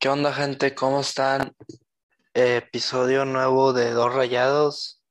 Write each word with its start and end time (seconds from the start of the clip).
¿Qué 0.00 0.08
onda, 0.08 0.32
gente? 0.32 0.76
¿Cómo 0.76 1.00
están? 1.00 1.56
Episodio 2.32 3.24
nuevo 3.24 3.72
de 3.72 3.90
Dos 3.90 4.14
Rayados. 4.14 5.02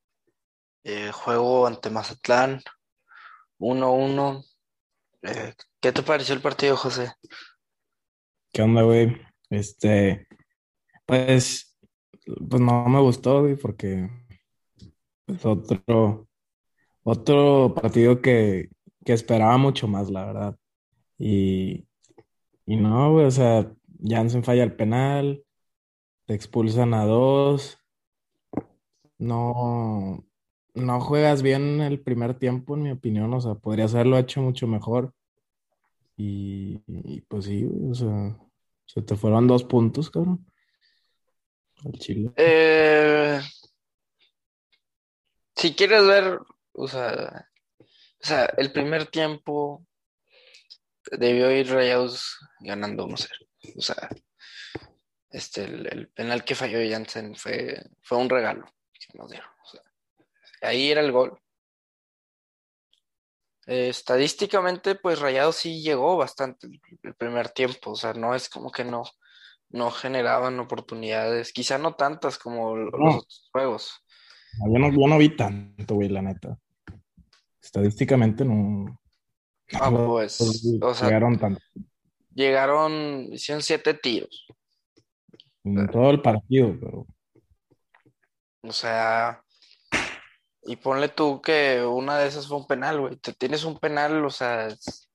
Eh, 0.86 1.12
juego 1.12 1.68
ante 1.68 1.90
Mazatlán. 1.90 2.62
1-1. 3.60 4.46
Eh, 5.24 5.54
¿qué 5.82 5.92
te 5.92 6.04
pareció 6.04 6.36
el 6.36 6.42
partido, 6.42 6.78
José? 6.78 7.12
¿Qué 8.54 8.62
onda, 8.62 8.84
güey? 8.84 9.22
Este, 9.50 10.26
pues, 11.06 11.78
pues 12.50 12.62
no 12.62 12.88
me 12.88 13.02
gustó, 13.02 13.42
güey, 13.42 13.58
porque 13.58 14.10
es 15.28 15.46
otro, 15.46 16.30
otro 17.04 17.74
partido 17.76 18.22
que, 18.22 18.70
que 19.04 19.12
esperaba 19.12 19.58
mucho 19.58 19.90
más, 19.90 20.10
la 20.10 20.26
verdad. 20.28 20.56
Y, 21.18 21.90
y 22.66 22.78
no, 22.78 23.12
güey, 23.12 23.26
o 23.26 23.32
sea, 23.32 23.70
Jansen 24.02 24.44
falla 24.44 24.64
el 24.64 24.76
penal, 24.76 25.44
te 26.26 26.34
expulsan 26.34 26.94
a 26.94 27.06
dos, 27.06 27.80
no, 29.18 30.26
no 30.74 31.02
juegas 31.02 31.42
bien 31.42 31.82
el 31.82 32.00
primer 32.00 32.38
tiempo, 32.38 32.76
en 32.76 32.84
mi 32.84 32.92
opinión, 32.92 33.34
o 33.34 33.42
sea, 33.42 33.56
podrías 33.56 33.94
haberlo 33.94 34.18
hecho 34.18 34.42
mucho 34.42 34.68
mejor. 34.68 35.14
Y, 36.16 36.80
pues 37.28 37.46
sí, 37.46 37.68
o 37.90 37.94
sea, 37.94 38.38
se 38.86 39.02
te 39.04 39.16
fueron 39.16 39.48
dos 39.48 39.64
puntos, 39.64 40.10
cabrón, 40.10 40.46
al 41.86 41.92
Chile. 41.94 42.32
Eh, 42.36 43.40
si 45.56 45.74
quieres 45.76 46.06
ver, 46.08 46.40
o 46.74 46.88
sea, 46.88 47.48
o 47.80 48.26
sea, 48.26 48.46
el 48.58 48.72
primer 48.72 49.06
tiempo 49.06 49.86
debió 51.12 51.52
ir 51.52 51.70
Rayados 51.70 52.38
ganando 52.60 53.06
1-0. 53.06 53.47
O 53.76 53.82
sea, 53.82 54.10
este, 55.32 55.64
el, 55.64 55.88
el 55.92 56.08
penal 56.10 56.44
que 56.44 56.56
falló 56.56 56.80
Jansen 56.90 57.36
fue, 57.36 57.84
fue 58.02 58.18
un 58.18 58.30
regalo 58.30 58.66
que 58.94 59.18
nos 59.18 59.30
dieron. 59.30 59.50
O 59.64 59.68
sea, 59.70 59.82
ahí 60.62 60.92
era 60.92 61.02
el 61.02 61.12
gol. 61.12 61.40
Eh, 63.66 63.90
estadísticamente, 63.90 64.96
pues 64.96 65.20
Rayado 65.20 65.52
sí 65.52 65.82
llegó 65.82 66.16
bastante 66.16 66.68
el, 66.68 66.80
el 67.04 67.16
primer 67.16 67.50
tiempo. 67.50 67.92
O 67.92 67.96
sea, 67.96 68.14
no 68.14 68.34
es 68.34 68.48
como 68.50 68.72
que 68.72 68.86
no, 68.86 69.04
no 69.70 69.92
generaban 69.92 70.60
oportunidades, 70.60 71.52
quizá 71.52 71.78
no 71.78 71.96
tantas 71.96 72.38
como 72.38 72.76
los 72.78 72.94
No. 72.98 73.10
otros 73.18 73.50
juegos. 73.52 73.92
Yo 74.66 74.80
no, 74.80 74.90
yo 74.92 75.08
no 75.08 75.18
vi 75.18 75.36
tanto, 75.36 75.96
güey, 75.96 76.10
la 76.10 76.22
neta. 76.22 76.58
Estadísticamente 77.62 78.46
no, 78.46 79.00
Ah, 79.74 79.92
no 79.92 80.08
pues, 80.08 80.40
o 80.82 80.94
sea, 80.94 81.08
llegaron 81.08 81.38
tanto 81.38 81.60
llegaron, 82.38 83.34
hicieron 83.34 83.62
siete 83.64 83.94
tiros. 83.96 84.46
en 85.64 85.88
todo 85.88 86.12
el 86.12 86.22
partido, 86.22 86.78
pero 86.80 87.08
O 88.62 88.72
sea, 88.72 89.44
y 90.64 90.76
ponle 90.76 91.10
tú 91.10 91.42
que 91.42 91.84
una 91.84 92.18
de 92.20 92.28
esas 92.28 92.48
fue 92.48 92.58
un 92.58 92.68
penal, 92.68 93.00
güey. 93.00 93.16
Te 93.18 93.34
tienes 93.34 93.64
un 93.64 93.80
penal, 93.80 94.24
o 94.24 94.30
sea, 94.30 94.68
es- 94.68 95.10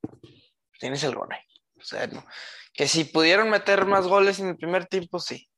tienes 0.80 1.02
el 1.04 1.14
gol. 1.14 1.28
O 1.78 1.84
sea, 1.84 2.06
no. 2.08 2.24
Que 2.74 2.88
si 2.88 3.04
pudieron 3.04 3.50
meter 3.50 3.86
más 3.86 4.06
goles 4.06 4.40
en 4.40 4.48
el 4.48 4.56
primer 4.56 4.86
tiempo, 4.86 5.18
sí. 5.20 5.48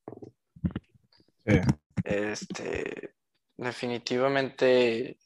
sí. 1.46 1.60
Este, 2.04 3.14
definitivamente, 3.56 5.18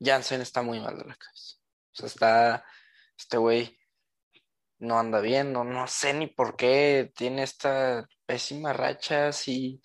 Jansen 0.00 0.40
está 0.40 0.62
muy 0.62 0.80
mal 0.80 0.98
de 0.98 1.04
la 1.04 1.14
cabeza. 1.14 1.56
O 1.92 1.94
sea, 1.94 2.06
está, 2.06 2.64
este 3.16 3.36
güey 3.36 3.78
no 4.82 4.98
anda 4.98 5.20
bien, 5.20 5.52
no, 5.52 5.62
no 5.64 5.86
sé 5.86 6.12
ni 6.12 6.26
por 6.26 6.56
qué 6.56 7.12
tiene 7.14 7.44
esta 7.44 8.06
pésima 8.26 8.72
racha, 8.72 9.32
si, 9.32 9.80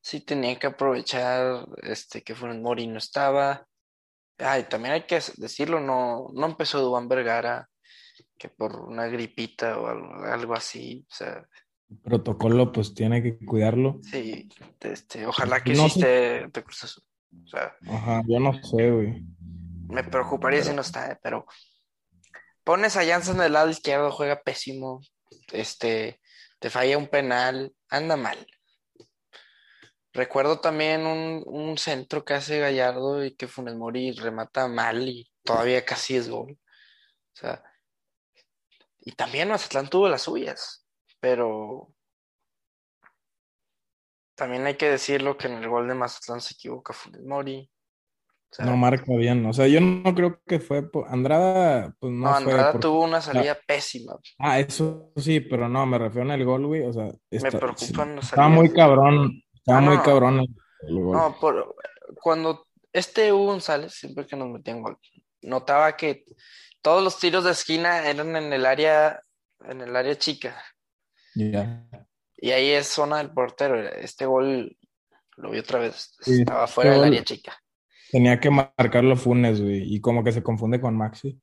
si 0.00 0.20
tenía 0.20 0.58
que 0.58 0.66
aprovechar 0.68 1.66
este, 1.82 2.22
que 2.22 2.34
Funes 2.34 2.58
Mori 2.58 2.86
no 2.86 2.98
estaba. 2.98 3.66
Ay, 4.38 4.64
también 4.64 4.94
hay 4.94 5.02
que 5.02 5.20
decirlo, 5.36 5.78
no, 5.78 6.28
no 6.32 6.46
empezó 6.46 6.80
Dubán 6.80 7.06
Vergara, 7.06 7.68
que 8.38 8.48
por 8.48 8.80
una 8.80 9.06
gripita 9.08 9.78
o 9.78 9.86
algo, 9.86 10.24
algo 10.24 10.54
así, 10.54 11.04
o 11.06 11.14
sea, 11.14 11.46
protocolo 12.02 12.72
pues 12.72 12.94
tiene 12.94 13.22
que 13.22 13.36
cuidarlo. 13.44 13.98
sí, 14.02 14.48
este, 14.80 15.26
ojalá 15.26 15.62
que 15.62 15.74
No 15.74 15.88
sí 15.88 16.02
Azul. 16.02 17.04
O 17.44 17.46
sea, 17.46 17.76
Ajá, 17.88 18.22
yo 18.26 18.40
no 18.40 18.52
sé, 18.54 18.90
güey. 18.90 19.22
me 19.88 20.02
preocuparía 20.02 20.62
si 20.62 20.74
no 20.74 20.80
está, 20.80 21.12
eh, 21.12 21.18
pero 21.22 21.46
pones 22.70 22.96
a 22.96 23.04
Jansen 23.04 23.38
del 23.38 23.54
lado 23.54 23.68
izquierdo, 23.68 24.12
juega 24.12 24.42
pésimo, 24.42 25.00
este, 25.50 26.20
te 26.60 26.70
falla 26.70 26.98
un 26.98 27.08
penal, 27.08 27.74
anda 27.88 28.16
mal. 28.16 28.46
Recuerdo 30.12 30.60
también 30.60 31.04
un, 31.04 31.42
un 31.46 31.78
centro 31.78 32.24
que 32.24 32.34
hace 32.34 32.60
Gallardo 32.60 33.24
y 33.24 33.34
que 33.34 33.48
Funes 33.48 33.74
Mori 33.74 34.12
remata 34.12 34.68
mal 34.68 35.08
y 35.08 35.28
todavía 35.42 35.84
casi 35.84 36.14
es 36.14 36.28
gol. 36.28 36.52
O 36.52 37.36
sea, 37.36 37.60
y 39.00 39.16
también 39.16 39.48
Mazatlán 39.48 39.88
tuvo 39.88 40.08
las 40.08 40.22
suyas, 40.22 40.86
pero 41.18 41.92
también 44.36 44.64
hay 44.64 44.76
que 44.76 44.90
decirlo 44.90 45.36
que 45.36 45.48
en 45.48 45.54
el 45.54 45.68
gol 45.68 45.88
de 45.88 45.94
Mazatlán 45.94 46.40
se 46.40 46.54
equivoca 46.54 46.92
Funes 46.92 47.24
Mori. 47.24 47.68
O 48.52 48.54
sea, 48.54 48.64
No 48.66 48.76
marca 48.76 49.12
bien. 49.16 49.46
O 49.46 49.52
sea, 49.52 49.68
yo 49.68 49.80
no 49.80 50.12
creo 50.14 50.40
que 50.46 50.58
fue 50.58 50.88
por... 50.90 51.06
Andrada, 51.08 51.94
pues 52.00 52.12
no, 52.12 52.26
no, 52.26 52.30
fue 52.30 52.36
Andrada 52.52 52.72
por- 52.72 52.80
tuvo 52.80 53.04
una 53.04 53.20
salida 53.20 53.56
pésima. 53.66 54.14
Ah, 54.38 54.58
eso 54.58 55.12
sí, 55.16 55.38
pero 55.40 55.68
no, 55.68 55.86
me 55.86 55.98
refiero 55.98 56.26
en 56.26 56.32
el 56.40 56.44
gol, 56.44 56.66
güey. 56.66 56.82
O 56.82 56.92
sea, 56.92 57.10
Me 57.30 57.50
preocupan 57.52 58.18
estaba 58.18 58.48
muy 58.48 58.72
cabrón. 58.72 59.40
Estaba 59.54 59.78
Ah, 59.78 59.80
muy 59.82 59.96
no. 59.96 60.02
cabrón 60.02 60.40
el, 60.40 60.94
gol. 61.00 61.16
No, 61.16 61.36
por, 61.38 61.76
cuando 62.20 62.66
este 62.92 63.32
Hugo 63.32 63.46
González, 63.46 63.94
siempre 63.94 64.26
que 64.26 64.34
nos 64.36 64.48
metía 64.48 64.74
en 64.74 64.82
gol, 64.82 64.98
notaba 65.42 65.96
que 65.96 66.24
todos 66.82 67.04
los 67.04 67.18
tiros 67.20 67.44
de 67.44 67.52
esquina 67.52 68.08
eran 68.08 68.34
en 68.34 68.52
el 68.52 68.66
área, 68.66 69.22
en 69.64 69.80
el 69.80 69.94
área 69.94 70.16
chica. 70.18 70.60
Ya. 71.36 71.86
Y 72.36 72.50
ahí 72.50 72.70
es 72.70 72.88
zona 72.88 73.18
del 73.18 73.30
portero. 73.30 73.78
Este 73.78 74.26
gol 74.26 74.76
lo 75.36 75.50
vi 75.50 75.58
otra 75.60 75.78
vez. 75.78 76.16
Sí, 76.20 76.40
Estaba 76.40 76.66
fuera 76.66 76.90
este 76.90 77.00
del 77.00 77.10
gol- 77.10 77.14
área 77.18 77.24
chica. 77.24 77.62
Tenía 78.10 78.40
que 78.40 78.50
marcarlo 78.50 79.16
Funes, 79.16 79.60
güey. 79.60 79.94
Y 79.94 80.00
como 80.00 80.24
que 80.24 80.32
se 80.32 80.42
confunde 80.42 80.80
con 80.80 80.96
Maxi. 80.96 81.40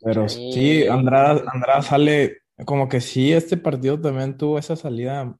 Pero 0.00 0.28
Sí. 0.28 0.50
sí, 0.52 0.86
Andrada, 0.86 1.42
Andrada 1.52 1.82
sale. 1.82 2.38
Como 2.66 2.88
que 2.88 3.00
sí, 3.00 3.32
este 3.32 3.56
partido 3.56 4.00
también 4.00 4.36
tuvo 4.36 4.58
esa 4.58 4.76
salida. 4.76 5.36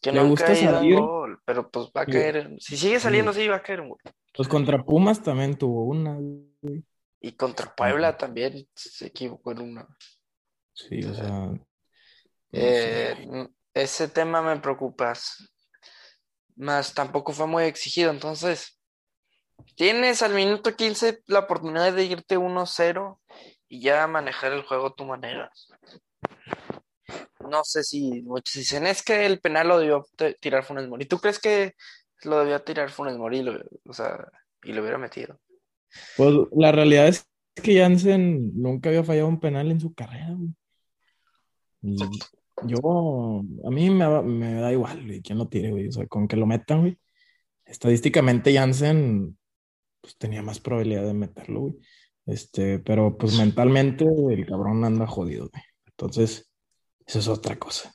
Que 0.00 0.12
le 0.12 0.18
nunca 0.20 0.30
gusta 0.30 0.54
salir. 0.54 0.98
gol, 0.98 1.40
pero 1.44 1.70
pues 1.70 1.86
va 1.96 2.02
a 2.02 2.04
Sí. 2.06 2.12
caer. 2.12 2.54
Si 2.58 2.76
sigue 2.76 3.00
saliendo 3.00 3.30
así, 3.32 3.46
va 3.48 3.56
a 3.56 3.62
caer 3.62 3.82
gol. 3.86 3.98
Pues 4.34 4.48
contra 4.48 4.82
Pumas 4.84 5.22
también 5.22 5.56
tuvo 5.56 5.84
una. 5.84 6.14
güey. 6.62 6.84
Y 7.20 7.32
contra 7.32 7.74
Puebla 7.74 8.16
también 8.16 8.66
se 8.74 9.06
equivocó 9.06 9.52
en 9.52 9.60
una. 9.62 9.88
Sí, 10.72 11.02
o 11.04 11.14
sea. 11.14 11.28
no 11.28 11.58
Eh, 12.52 13.14
sé. 13.16 13.50
ese 13.74 14.08
tema 14.08 14.40
me 14.40 14.56
preocupa. 14.60 15.12
Más 16.56 16.94
tampoco 16.94 17.32
fue 17.32 17.46
muy 17.46 17.64
exigido. 17.64 18.10
Entonces, 18.10 18.75
tienes 19.76 20.22
al 20.22 20.34
minuto 20.34 20.74
15 20.74 21.22
la 21.26 21.40
oportunidad 21.40 21.92
de 21.92 22.04
irte 22.04 22.36
1-0 22.36 23.18
y 23.68 23.80
ya 23.80 24.06
manejar 24.06 24.52
el 24.52 24.62
juego 24.62 24.88
a 24.88 24.94
tu 24.94 25.04
manera. 25.04 25.52
No 27.48 27.62
sé 27.62 27.84
si 27.84 28.22
muchos 28.22 28.54
dicen, 28.54 28.86
es 28.86 29.02
que 29.02 29.24
el 29.26 29.38
penal 29.38 29.68
lo 29.68 29.78
debió 29.78 30.04
tirar 30.40 30.64
Funes 30.64 30.88
Mori. 30.88 31.04
¿Tú 31.04 31.18
crees 31.18 31.38
que 31.38 31.74
lo 32.24 32.40
debió 32.40 32.60
tirar 32.62 32.90
Funes 32.90 33.16
Mori 33.16 33.46
o 33.84 33.92
sea, 33.92 34.26
y 34.64 34.72
lo 34.72 34.80
hubiera 34.80 34.98
metido? 34.98 35.38
Pues 36.16 36.34
la 36.52 36.72
realidad 36.72 37.06
es 37.06 37.28
que 37.54 37.78
Jansen 37.78 38.52
nunca 38.60 38.88
había 38.88 39.04
fallado 39.04 39.28
un 39.28 39.38
penal 39.38 39.70
en 39.70 39.80
su 39.80 39.94
carrera. 39.94 40.36
Y 41.82 41.96
yo, 42.64 43.42
a 43.64 43.70
mí 43.70 43.90
me, 43.90 44.22
me 44.22 44.54
da 44.54 44.72
igual, 44.72 45.04
güey, 45.04 45.22
quién 45.22 45.38
lo 45.38 45.46
tire, 45.46 45.70
güey. 45.70 45.88
O 45.88 45.92
sea, 45.92 46.06
con 46.06 46.26
que 46.26 46.36
lo 46.36 46.46
metan, 46.46 46.80
güey. 46.80 46.98
Estadísticamente, 47.64 48.54
Jansen 48.54 49.36
pues, 50.06 50.16
tenía 50.18 50.40
más 50.40 50.60
probabilidad 50.60 51.04
de 51.04 51.14
meterlo, 51.14 51.60
güey. 51.62 51.74
Este, 52.26 52.78
pero 52.78 53.18
pues 53.18 53.36
mentalmente 53.36 54.04
el 54.04 54.46
cabrón 54.46 54.84
anda 54.84 55.04
jodido, 55.04 55.48
güey. 55.48 55.62
Entonces, 55.86 56.48
eso 57.04 57.18
es 57.18 57.26
otra 57.26 57.58
cosa. 57.58 57.92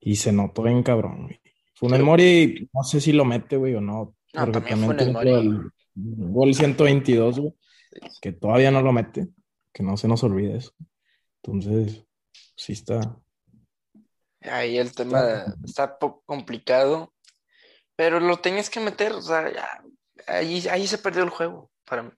Y 0.00 0.16
se 0.16 0.32
notó 0.32 0.62
bien 0.62 0.82
cabrón, 0.82 1.24
güey. 1.24 1.40
Funes 1.74 2.00
Mori, 2.00 2.70
no 2.72 2.82
sé 2.82 2.98
si 3.02 3.12
lo 3.12 3.26
mete, 3.26 3.58
güey, 3.58 3.74
o 3.74 3.82
no. 3.82 4.16
No, 4.32 4.44
Porque 4.46 4.70
también 4.70 4.86
Funes 4.86 5.08
el 5.26 5.70
gol 5.94 6.54
122, 6.54 7.40
güey, 7.40 7.54
que 8.22 8.32
todavía 8.32 8.70
no 8.70 8.80
lo 8.80 8.92
mete. 8.92 9.28
Que 9.70 9.82
no 9.82 9.98
se 9.98 10.08
nos 10.08 10.24
olvide 10.24 10.56
eso. 10.56 10.72
Entonces, 11.42 12.06
sí 12.56 12.72
está. 12.72 13.20
Ahí 14.40 14.78
el 14.78 14.94
tema 14.94 15.44
está 15.62 15.98
poco 15.98 16.22
complicado, 16.24 17.12
pero 17.96 18.18
lo 18.18 18.38
tenías 18.38 18.70
que 18.70 18.80
meter, 18.80 19.12
o 19.12 19.20
sea, 19.20 19.52
ya, 19.52 19.84
ahí, 20.26 20.66
ahí 20.68 20.86
se 20.86 20.98
perdió 20.98 21.22
el 21.22 21.30
juego 21.30 21.70
para 21.84 22.02
mí. 22.02 22.10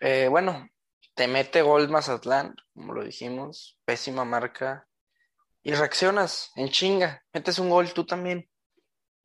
Eh, 0.00 0.28
bueno, 0.30 0.68
te 1.14 1.26
mete 1.28 1.62
gol 1.62 1.88
Mazatlán, 1.88 2.54
como 2.74 2.94
lo 2.94 3.04
dijimos, 3.04 3.78
pésima 3.84 4.24
marca, 4.24 4.86
y 5.62 5.72
reaccionas 5.72 6.50
en 6.56 6.68
chinga, 6.70 7.22
metes 7.32 7.58
un 7.58 7.68
gol 7.70 7.92
tú 7.92 8.04
también. 8.06 8.48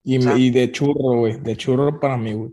Y, 0.04 0.18
O 0.18 0.22
sea- 0.22 0.38
y 0.38 0.50
de 0.52 0.72
churro, 0.72 1.18
güey. 1.20 1.40
De 1.40 1.56
churro 1.56 2.00
para 2.00 2.18
mí, 2.18 2.34
güey. 2.34 2.52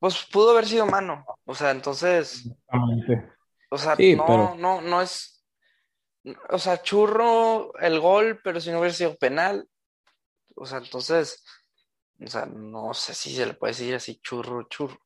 Pues 0.00 0.24
pudo 0.32 0.52
haber 0.52 0.66
sido 0.66 0.86
mano. 0.86 1.24
O 1.44 1.54
sea, 1.54 1.70
entonces, 1.70 2.46
Exactamente. 2.46 3.32
o 3.70 3.78
sea, 3.78 3.96
Sí, 3.96 4.16
no, 4.16 4.26
pero- 4.26 4.54
no, 4.56 4.80
no 4.80 5.02
es, 5.02 5.44
o 6.50 6.58
sea, 6.58 6.82
churro 6.82 7.72
el 7.78 8.00
gol, 8.00 8.40
pero 8.42 8.60
si 8.60 8.70
no 8.70 8.78
hubiera 8.80 8.94
sido 8.94 9.16
penal, 9.16 9.68
o 10.56 10.66
sea, 10.66 10.78
entonces, 10.78 11.44
o 12.20 12.26
sea, 12.26 12.46
no 12.46 12.94
sé 12.94 13.14
si 13.14 13.34
se 13.34 13.46
le 13.46 13.54
puede 13.54 13.72
decir 13.72 13.94
así 13.94 14.20
churro, 14.20 14.64
churro. 14.68 14.98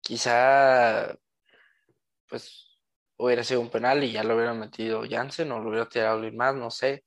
Quizá, 0.00 1.16
pues, 2.28 2.78
hubiera 3.16 3.44
sido 3.44 3.60
un 3.60 3.70
penal 3.70 4.02
y 4.02 4.12
ya 4.12 4.24
lo 4.24 4.34
hubiera 4.34 4.54
metido 4.54 5.02
Jansen 5.08 5.52
o 5.52 5.60
lo 5.60 5.68
hubiera 5.70 5.88
tirado 5.88 6.16
alguien 6.16 6.36
más, 6.36 6.54
no 6.54 6.70
sé 6.70 7.04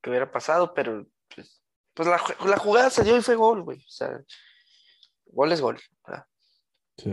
qué 0.00 0.10
hubiera 0.10 0.30
pasado, 0.32 0.74
pero 0.74 1.06
pues, 1.34 1.62
pues 1.94 2.08
la, 2.08 2.18
ju- 2.18 2.46
la 2.48 2.56
jugada 2.58 2.90
se 2.90 3.04
dio 3.04 3.16
y 3.16 3.22
fue 3.22 3.36
gol, 3.36 3.62
güey. 3.62 3.78
O 3.78 3.90
sea, 3.90 4.20
gol 5.26 5.52
es 5.52 5.60
gol. 5.60 5.80
¿verdad? 6.06 6.26
Sí. 6.96 7.10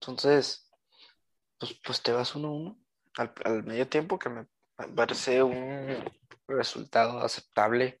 Entonces, 0.00 0.70
pues, 1.58 1.74
pues 1.84 2.02
te 2.02 2.12
vas 2.12 2.34
1-1 2.36 2.78
al, 3.16 3.34
al 3.44 3.64
medio 3.64 3.88
tiempo, 3.88 4.18
que 4.18 4.28
me 4.28 4.46
parece 4.94 5.42
un 5.42 6.04
resultado 6.46 7.18
aceptable. 7.20 7.99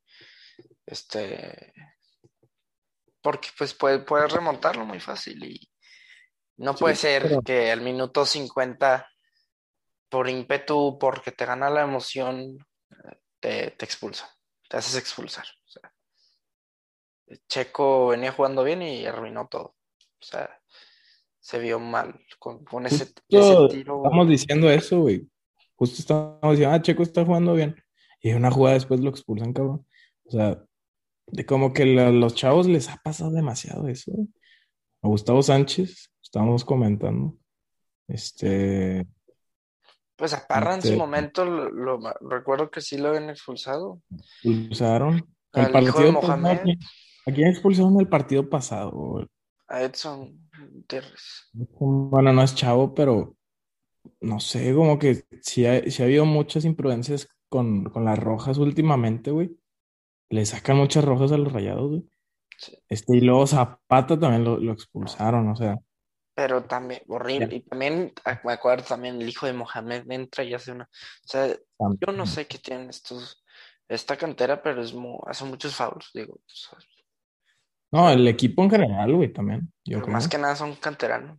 Este, 0.86 1.72
porque 3.22 3.48
pues 3.56 3.74
puede- 3.74 4.00
puedes 4.00 4.32
remontarlo 4.32 4.84
muy 4.84 4.98
fácil 5.00 5.44
y 5.44 5.70
no 6.56 6.72
Sí, 6.74 6.80
puede 6.80 6.96
ser 6.96 7.22
pero- 7.22 7.42
que 7.42 7.70
al 7.70 7.80
minuto 7.82 8.24
50, 8.26 9.08
por 10.08 10.28
ímpetu, 10.28 10.98
porque 10.98 11.30
te 11.32 11.46
gana 11.46 11.70
la 11.70 11.82
emoción, 11.82 12.58
te, 13.38 13.70
te 13.72 13.84
expulsa, 13.84 14.28
te 14.68 14.76
haces 14.76 14.96
expulsar. 14.96 15.46
O 15.66 15.68
sea, 15.70 15.92
Checo 17.48 18.08
venía 18.08 18.32
jugando 18.32 18.64
bien 18.64 18.82
y 18.82 19.06
arruinó 19.06 19.46
todo. 19.48 19.76
O 20.20 20.22
sea, 20.22 20.60
se 21.38 21.58
vio 21.58 21.78
mal 21.78 22.20
con, 22.38 22.64
con 22.64 22.86
ese, 22.86 23.06
tiro. 23.28 23.68
estamos 24.04 24.28
diciendo 24.28 24.68
eso, 24.70 25.00
güey. 25.00 25.26
Justo 25.76 26.00
estamos 26.00 26.50
diciendo, 26.50 26.74
ah, 26.74 26.82
Checo 26.82 27.02
está 27.02 27.24
jugando 27.24 27.54
bien. 27.54 27.76
Y 28.20 28.32
una 28.32 28.50
jugada 28.50 28.74
después 28.74 29.00
lo 29.00 29.10
expulsan, 29.10 29.52
cabrón. 29.54 29.86
O 30.24 30.30
sea, 30.30 30.62
de 31.32 31.46
como 31.46 31.72
que 31.72 31.86
la- 31.86 32.10
los 32.10 32.34
chavos 32.34 32.66
les 32.66 32.88
ha 32.88 32.96
pasado 33.02 33.30
demasiado 33.30 33.88
eso. 33.88 34.12
A 35.02 35.08
Gustavo 35.08 35.42
Sánchez, 35.42 36.10
estábamos 36.22 36.64
comentando. 36.64 37.36
Este, 38.08 39.06
Pues 40.16 40.34
a 40.34 40.46
Parra 40.46 40.74
en 40.74 40.82
su 40.82 40.88
Este- 40.88 40.98
momento 40.98 41.44
lo, 41.46 41.70
lo- 41.70 41.98
recuerdo 42.28 42.70
que 42.70 42.80
sí 42.82 42.98
lo 42.98 43.08
habían 43.08 43.30
expulsado. 43.30 44.02
expulsaron. 44.42 45.26
Al 45.52 45.74
El 45.74 45.82
hijo 45.84 45.98
de 45.98 46.12
partido 46.12 46.12
Mohamed. 46.12 46.58
pasado, 46.58 46.72
¿a 47.26 47.32
quién 47.32 47.48
expulsaron 47.48 48.00
el 48.00 48.08
partido 48.08 48.48
pasado? 48.50 48.90
güey? 48.90 49.26
A 49.68 49.82
Edson 49.82 50.48
Gutiérrez. 50.72 51.48
Bueno, 51.54 52.32
no 52.32 52.42
es 52.42 52.54
chavo, 52.54 52.92
pero 52.94 53.34
no 54.20 54.40
sé, 54.40 54.74
como 54.74 54.98
que 54.98 55.24
sí 55.40 55.64
ha, 55.64 55.88
sí 55.90 56.02
ha 56.02 56.06
habido 56.06 56.24
muchas 56.26 56.64
imprudencias 56.66 57.28
con, 57.48 57.84
con 57.84 58.04
las 58.04 58.18
rojas 58.18 58.58
últimamente, 58.58 59.30
güey. 59.30 59.56
Le 60.30 60.46
sacan 60.46 60.76
muchas 60.78 61.04
rojas 61.04 61.32
a 61.32 61.36
los 61.38 61.52
rayados, 61.52 61.90
güey. 61.90 62.04
Sí. 62.56 62.76
Este, 62.88 63.16
y 63.16 63.20
luego 63.20 63.46
Zapata 63.46 64.18
también 64.18 64.44
lo, 64.44 64.56
lo 64.58 64.72
expulsaron, 64.72 65.48
o 65.48 65.56
sea, 65.56 65.78
Pero 66.34 66.64
también, 66.64 67.02
horrible. 67.08 67.48
Ya. 67.48 67.56
Y 67.56 67.60
también, 67.62 68.12
ah, 68.24 68.40
me 68.44 68.52
acuerdo 68.52 68.84
también, 68.84 69.20
el 69.20 69.28
hijo 69.28 69.46
de 69.46 69.52
Mohamed 69.52 70.10
entra 70.10 70.44
y 70.44 70.54
hace 70.54 70.72
una. 70.72 70.84
O 70.84 71.28
sea, 71.28 71.48
yo 71.78 72.12
no 72.12 72.26
sé 72.26 72.46
qué 72.46 72.58
tienen 72.58 72.88
estos, 72.90 73.44
esta 73.88 74.16
cantera, 74.16 74.62
pero 74.62 74.82
es 74.82 74.92
mu- 74.94 75.20
hace 75.26 75.44
muchos 75.44 75.74
fouls, 75.74 76.10
digo. 76.14 76.34
o 76.34 76.40
sea, 76.46 76.78
No, 77.92 78.10
el 78.10 78.26
equipo 78.28 78.62
en 78.62 78.70
general, 78.70 79.14
güey, 79.14 79.32
también. 79.32 79.72
Yo 79.84 79.98
pero 79.98 80.02
creo. 80.02 80.12
más 80.12 80.28
que 80.28 80.38
nada 80.38 80.54
son 80.56 80.76
canteranos. 80.76 81.38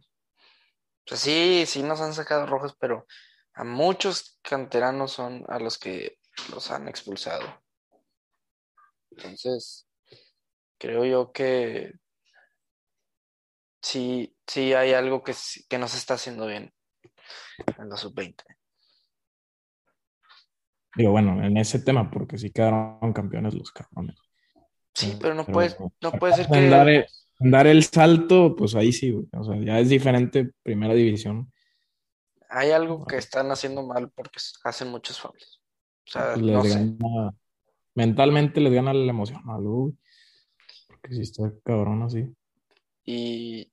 O 1.05 1.09
sea, 1.09 1.17
sí, 1.17 1.63
sí 1.65 1.83
nos 1.83 2.01
han 2.01 2.13
sacado 2.13 2.45
rojas, 2.45 2.75
pero 2.79 3.05
a 3.53 3.63
muchos 3.63 4.39
canteranos 4.41 5.11
son 5.13 5.43
a 5.47 5.59
los 5.59 5.77
que 5.79 6.17
los 6.51 6.71
han 6.71 6.87
expulsado. 6.87 7.43
Entonces, 9.11 9.87
creo 10.79 11.05
yo 11.05 11.31
que 11.33 11.93
sí, 13.81 14.35
sí 14.47 14.73
hay 14.73 14.93
algo 14.93 15.23
que, 15.23 15.33
que 15.69 15.77
no 15.77 15.87
se 15.87 15.97
está 15.97 16.15
haciendo 16.15 16.47
bien 16.47 16.73
en 17.77 17.89
la 17.89 17.97
sub-20. 17.97 18.45
Digo, 20.95 21.11
bueno, 21.11 21.41
en 21.43 21.57
ese 21.57 21.79
tema, 21.79 22.09
porque 22.11 22.37
sí 22.37 22.51
quedaron 22.51 23.13
campeones 23.13 23.53
los 23.55 23.71
cabrones. 23.71 24.15
Sí, 24.93 25.17
pero 25.19 25.33
no 25.35 25.45
Pero 25.45 25.51
puede, 25.51 25.75
no 26.01 26.17
puede 26.17 26.33
ser 26.33 26.49
En 26.53 26.69
dar, 26.69 26.87
que... 26.87 26.89
el- 26.89 27.05
en 27.39 27.51
dar 27.51 27.67
el 27.67 27.83
salto, 27.83 28.55
pues 28.55 28.75
ahí 28.75 28.91
sí, 28.93 29.11
güey. 29.11 29.27
O 29.33 29.43
sea, 29.43 29.57
ya 29.63 29.79
es 29.79 29.89
diferente 29.89 30.51
primera 30.63 30.93
división. 30.93 31.51
Hay 32.49 32.69
algo 32.71 33.05
que 33.07 33.17
están 33.17 33.49
haciendo 33.51 33.81
mal 33.83 34.11
porque 34.11 34.39
hacen 34.63 34.89
muchos 34.89 35.19
fouls. 35.19 35.59
O 36.07 36.11
sea, 36.11 36.25
Pues 36.31 36.43
les 36.43 36.51
no 36.51 36.63
sé. 36.63 36.87
gana, 36.99 37.33
mentalmente 37.95 38.61
les 38.61 38.73
gana 38.73 38.93
la 38.93 39.09
emoción, 39.09 39.41
algo, 39.49 39.81
güey. 39.81 39.93
Porque 40.87 41.15
si 41.15 41.21
está 41.21 41.51
cabrón 41.63 42.03
así. 42.03 42.27
Y, 43.03 43.71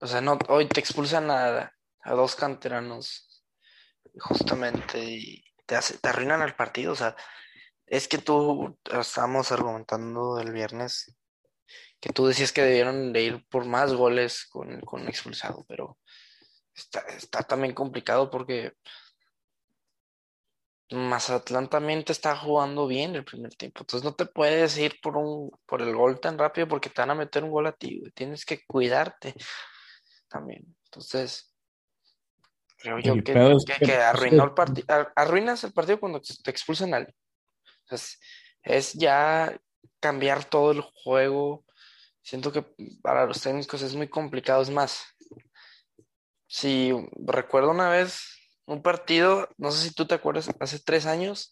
o 0.00 0.06
sea, 0.06 0.20
no, 0.20 0.38
hoy 0.48 0.66
te 0.68 0.80
expulsan 0.80 1.30
a, 1.30 1.72
a 2.02 2.14
dos 2.14 2.34
canteranos 2.36 3.44
justamente 4.20 5.04
y 5.04 5.44
te, 5.66 5.76
hace, 5.76 5.98
te 5.98 6.08
arruinan 6.08 6.42
el 6.42 6.54
partido. 6.54 6.92
O 6.92 6.96
sea, 6.96 7.16
es 7.86 8.08
que 8.08 8.18
tú, 8.18 8.78
estábamos 8.84 9.52
argumentando 9.52 10.38
el 10.38 10.52
viernes 10.52 11.14
que 12.00 12.10
tú 12.12 12.26
decías 12.26 12.52
que 12.52 12.62
debieron 12.62 13.12
de 13.12 13.22
ir 13.22 13.46
por 13.48 13.64
más 13.64 13.92
goles 13.92 14.46
con, 14.46 14.80
con 14.82 15.02
un 15.02 15.08
expulsado, 15.08 15.64
pero 15.68 15.98
está, 16.74 17.00
está 17.00 17.42
también 17.42 17.74
complicado 17.74 18.30
porque 18.30 18.72
Mazatlán 20.90 21.68
también 21.68 22.04
te 22.04 22.12
está 22.12 22.36
jugando 22.36 22.86
bien 22.86 23.14
el 23.14 23.24
primer 23.24 23.54
tiempo. 23.54 23.80
Entonces 23.80 24.04
no 24.04 24.14
te 24.14 24.26
puedes 24.26 24.76
ir 24.78 24.98
por 25.02 25.16
un, 25.16 25.50
por 25.66 25.82
el 25.82 25.94
gol 25.94 26.18
tan 26.20 26.38
rápido 26.38 26.66
porque 26.66 26.88
te 26.90 27.02
van 27.02 27.10
a 27.10 27.14
meter 27.14 27.44
un 27.44 27.50
gol 27.50 27.66
a 27.66 27.72
ti, 27.72 27.98
güey. 28.00 28.10
Tienes 28.12 28.44
que 28.46 28.64
cuidarte 28.66 29.34
también. 30.28 30.74
Entonces, 30.84 31.54
creo 32.78 32.98
yo 33.00 33.14
que, 33.22 33.34
pedo 33.34 33.56
es 33.56 33.64
que- 33.66 33.74
que, 33.74 33.84
que 33.84 33.96
arruinó 33.96 34.44
el 34.44 34.54
partido. 34.54 34.86
Arruinas 35.14 35.62
el 35.64 35.72
partido 35.72 36.00
cuando 36.00 36.20
te 36.20 36.50
expulsan 36.50 36.94
a 36.94 36.98
alguien. 36.98 37.16
Es 38.62 38.92
ya 38.94 39.58
cambiar 40.00 40.44
todo 40.44 40.72
el 40.72 40.80
juego. 40.80 41.64
Siento 42.22 42.52
que 42.52 42.64
para 43.02 43.26
los 43.26 43.40
técnicos 43.42 43.82
es 43.82 43.94
muy 43.94 44.08
complicado. 44.08 44.62
Es 44.62 44.70
más, 44.70 45.04
si 46.46 46.92
recuerdo 47.26 47.70
una 47.70 47.90
vez 47.90 48.37
un 48.68 48.82
partido, 48.82 49.48
no 49.56 49.70
sé 49.70 49.88
si 49.88 49.94
tú 49.94 50.06
te 50.06 50.14
acuerdas, 50.14 50.50
hace 50.60 50.78
tres 50.78 51.06
años, 51.06 51.50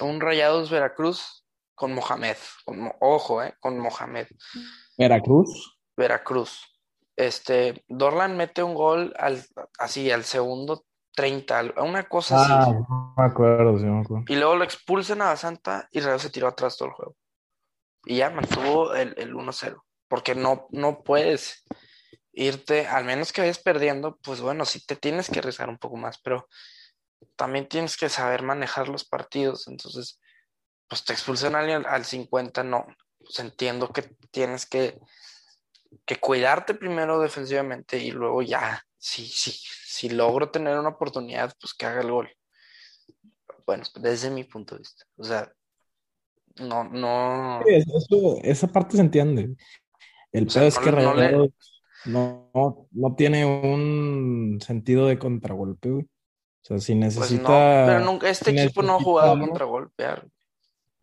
un 0.00 0.20
Rayados 0.20 0.70
Veracruz 0.70 1.44
con 1.74 1.94
Mohamed, 1.94 2.36
con 2.64 2.92
ojo, 3.00 3.42
eh, 3.42 3.54
con 3.60 3.78
Mohamed, 3.78 4.28
Veracruz. 4.96 5.78
Veracruz. 5.96 6.68
Este, 7.16 7.84
Dorlan 7.88 8.36
mete 8.36 8.62
un 8.62 8.74
gol 8.74 9.12
al, 9.18 9.44
así 9.78 10.10
al 10.10 10.24
segundo 10.24 10.84
30, 11.14 11.58
al- 11.58 11.74
una 11.78 12.04
cosa 12.08 12.36
Ah, 12.38 12.62
así. 12.62 12.70
no 12.72 13.14
me 13.16 13.24
acuerdo, 13.24 13.78
sí 13.78 13.84
me 13.84 14.00
acuerdo. 14.00 14.24
Y 14.28 14.36
luego 14.36 14.56
lo 14.56 14.64
expulsan 14.64 15.20
a 15.22 15.36
Santa 15.36 15.88
y 15.92 16.00
Rayados 16.00 16.22
se 16.22 16.30
tiró 16.30 16.48
atrás 16.48 16.76
todo 16.76 16.88
el 16.88 16.94
juego. 16.94 17.16
Y 18.04 18.16
ya 18.16 18.30
mantuvo 18.30 18.94
el, 18.94 19.14
el 19.18 19.34
1-0. 19.34 19.82
Porque 20.08 20.34
no, 20.34 20.66
no 20.70 21.02
puedes 21.02 21.64
irte, 22.32 22.86
al 22.86 23.04
menos 23.04 23.32
que 23.32 23.42
vayas 23.42 23.58
perdiendo, 23.58 24.16
pues 24.22 24.40
bueno, 24.40 24.64
sí 24.64 24.84
te 24.84 24.96
tienes 24.96 25.28
que 25.28 25.38
arriesgar 25.40 25.68
un 25.68 25.78
poco 25.78 25.96
más, 25.96 26.18
pero 26.22 26.48
también 27.36 27.68
tienes 27.68 27.96
que 27.96 28.08
saber 28.08 28.42
manejar 28.42 28.88
los 28.88 29.04
partidos. 29.04 29.68
Entonces, 29.68 30.20
pues 30.88 31.04
te 31.04 31.12
expulsan 31.12 31.54
a 31.54 31.60
alguien 31.60 31.84
al 31.86 32.04
50, 32.04 32.62
no. 32.64 32.86
Pues 33.18 33.38
entiendo 33.38 33.88
que 33.92 34.02
tienes 34.30 34.66
que, 34.66 34.98
que 36.04 36.16
cuidarte 36.16 36.74
primero 36.74 37.20
defensivamente 37.20 37.98
y 37.98 38.10
luego 38.10 38.42
ya, 38.42 38.82
si, 38.98 39.26
si, 39.26 39.52
si 39.52 40.08
logro 40.08 40.50
tener 40.50 40.78
una 40.78 40.88
oportunidad, 40.90 41.54
pues 41.60 41.74
que 41.74 41.86
haga 41.86 42.00
el 42.00 42.10
gol. 42.10 42.30
Bueno, 43.66 43.84
desde 43.96 44.30
mi 44.30 44.44
punto 44.44 44.74
de 44.74 44.80
vista. 44.80 45.04
O 45.16 45.24
sea, 45.24 45.52
no, 46.56 46.84
no. 46.84 47.60
Sí, 47.66 47.74
eso- 47.74 48.38
esa 48.42 48.66
parte 48.66 48.96
se 48.96 49.02
entiende. 49.02 49.54
El 50.32 50.48
O 50.48 50.50
sea, 50.50 50.66
es 50.66 50.78
que 50.78 50.90
no 50.90 51.14
le- 51.14 51.30
no, 52.06 52.50
no, 52.54 52.86
no 52.90 53.14
tiene 53.14 53.44
un 53.46 54.58
sentido 54.60 55.06
de 55.06 55.18
contragolpe, 55.18 55.90
güey. 55.90 56.04
O 56.04 56.64
sea, 56.64 56.78
si 56.78 56.94
Pues 56.94 57.16
necesita. 57.16 57.42
no, 57.42 57.86
pero 57.86 58.00
nunca, 58.00 58.28
este 58.28 58.52
si 58.52 58.58
equipo 58.58 58.82
no 58.82 58.94
ha 58.96 59.00
jugado 59.02 59.32
algo- 59.32 59.46
contra 59.46 59.64
golpear. 59.66 60.28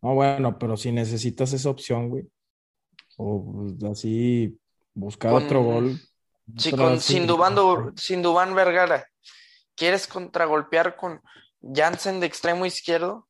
No, 0.02 0.14
bueno, 0.16 0.58
pero 0.58 0.78
si 0.78 0.92
necesitas 0.92 1.52
esa 1.54 1.70
opción, 1.70 2.10
güey. 2.10 2.24
O 3.18 3.52
pues, 3.52 3.84
así 3.92 4.58
buscar 4.94 5.32
Con- 5.32 5.44
otro 5.44 5.62
gol. 5.64 6.00
Sí, 6.58 6.72
con 6.72 6.94
así, 6.94 7.14
sin 7.14 7.28
Dubán, 7.28 7.56
sin 7.98 8.22
Dubán 8.22 8.56
Vergara. 8.56 9.06
¿Quieres 9.76 10.08
contragolpear 10.08 10.96
con, 10.96 11.22
Jansen 11.62 12.20
de 12.22 12.26
extremo 12.26 12.66
izquierdo, 12.66 13.28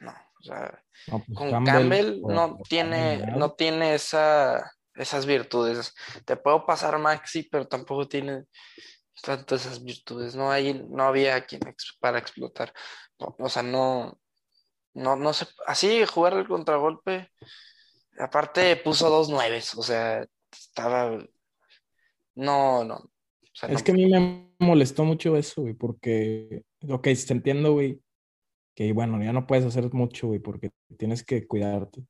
no, 0.00 0.10
o 0.10 0.42
sea, 0.42 0.82
No, 1.06 1.22
pues 1.24 1.38
con 1.38 1.64
Campbell, 1.64 2.20
no 2.22 2.58
tiene, 2.68 3.18
Campbell, 3.20 3.38
no 3.38 3.52
tiene 3.52 3.94
esa, 3.94 4.72
esas 4.98 5.26
virtudes. 5.26 5.94
Te 6.24 6.36
puedo 6.36 6.66
pasar 6.66 6.98
Maxi, 6.98 7.44
pero 7.44 7.66
tampoco 7.66 8.08
tiene 8.08 8.44
tanto 9.22 9.54
esas 9.56 9.82
virtudes. 9.82 10.34
No 10.36 10.50
hay, 10.50 10.74
no 10.90 11.04
había 11.04 11.44
quien 11.46 11.66
ex- 11.68 11.96
para 12.00 12.18
explotar. 12.18 12.72
O- 13.18 13.36
O 13.38 13.48
sea, 13.48 13.62
no, 13.62 14.18
no, 14.94 15.16
no 15.16 15.32
sé, 15.32 15.46
así 15.66 16.04
jugar 16.06 16.34
el 16.34 16.46
contragolpe. 16.48 17.30
Aparte 18.18 18.76
puso 18.76 19.08
dos 19.10 19.28
nueves, 19.28 19.74
o 19.76 19.82
sea, 19.82 20.26
estaba, 20.52 21.18
no, 22.34 22.84
no. 22.84 22.94
o 22.96 23.10
sea, 23.52 23.68
Es 23.68 23.78
no- 23.80 23.84
que 23.84 23.92
a 23.92 23.94
mí 23.94 24.06
me 24.06 24.50
molestó 24.58 25.04
mucho 25.04 25.36
eso, 25.36 25.62
güey, 25.62 25.74
porque, 25.74 26.62
ok, 26.88 27.02
te 27.04 27.32
entiendo, 27.32 27.72
güey, 27.72 28.00
que 28.74 28.92
bueno, 28.92 29.22
ya 29.22 29.32
no 29.32 29.46
puedes 29.46 29.64
hacer 29.64 29.92
mucho, 29.92 30.28
güey, 30.28 30.40
porque 30.40 30.70
tienes 30.96 31.24
que 31.24 31.46
cuidarte. 31.46 32.04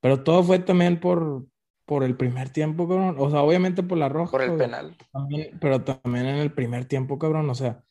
Pero 0.00 0.22
todo 0.22 0.42
fue 0.42 0.58
también 0.58 1.00
por, 1.00 1.46
por 1.86 2.02
el 2.04 2.16
primer 2.16 2.50
tiempo, 2.50 2.88
cabrón. 2.88 3.16
O 3.18 3.30
sea, 3.30 3.42
obviamente 3.42 3.82
por 3.82 3.98
la 3.98 4.08
roja, 4.08 4.30
por 4.30 4.42
el 4.42 4.56
penal. 4.56 4.96
también- 5.12 5.58
pero 5.60 5.82
también 5.82 6.26
en 6.26 6.36
el 6.36 6.52
primer 6.52 6.84
tiempo, 6.86 7.18
cabrón, 7.18 7.48
o 7.50 7.54
sea, 7.54 7.84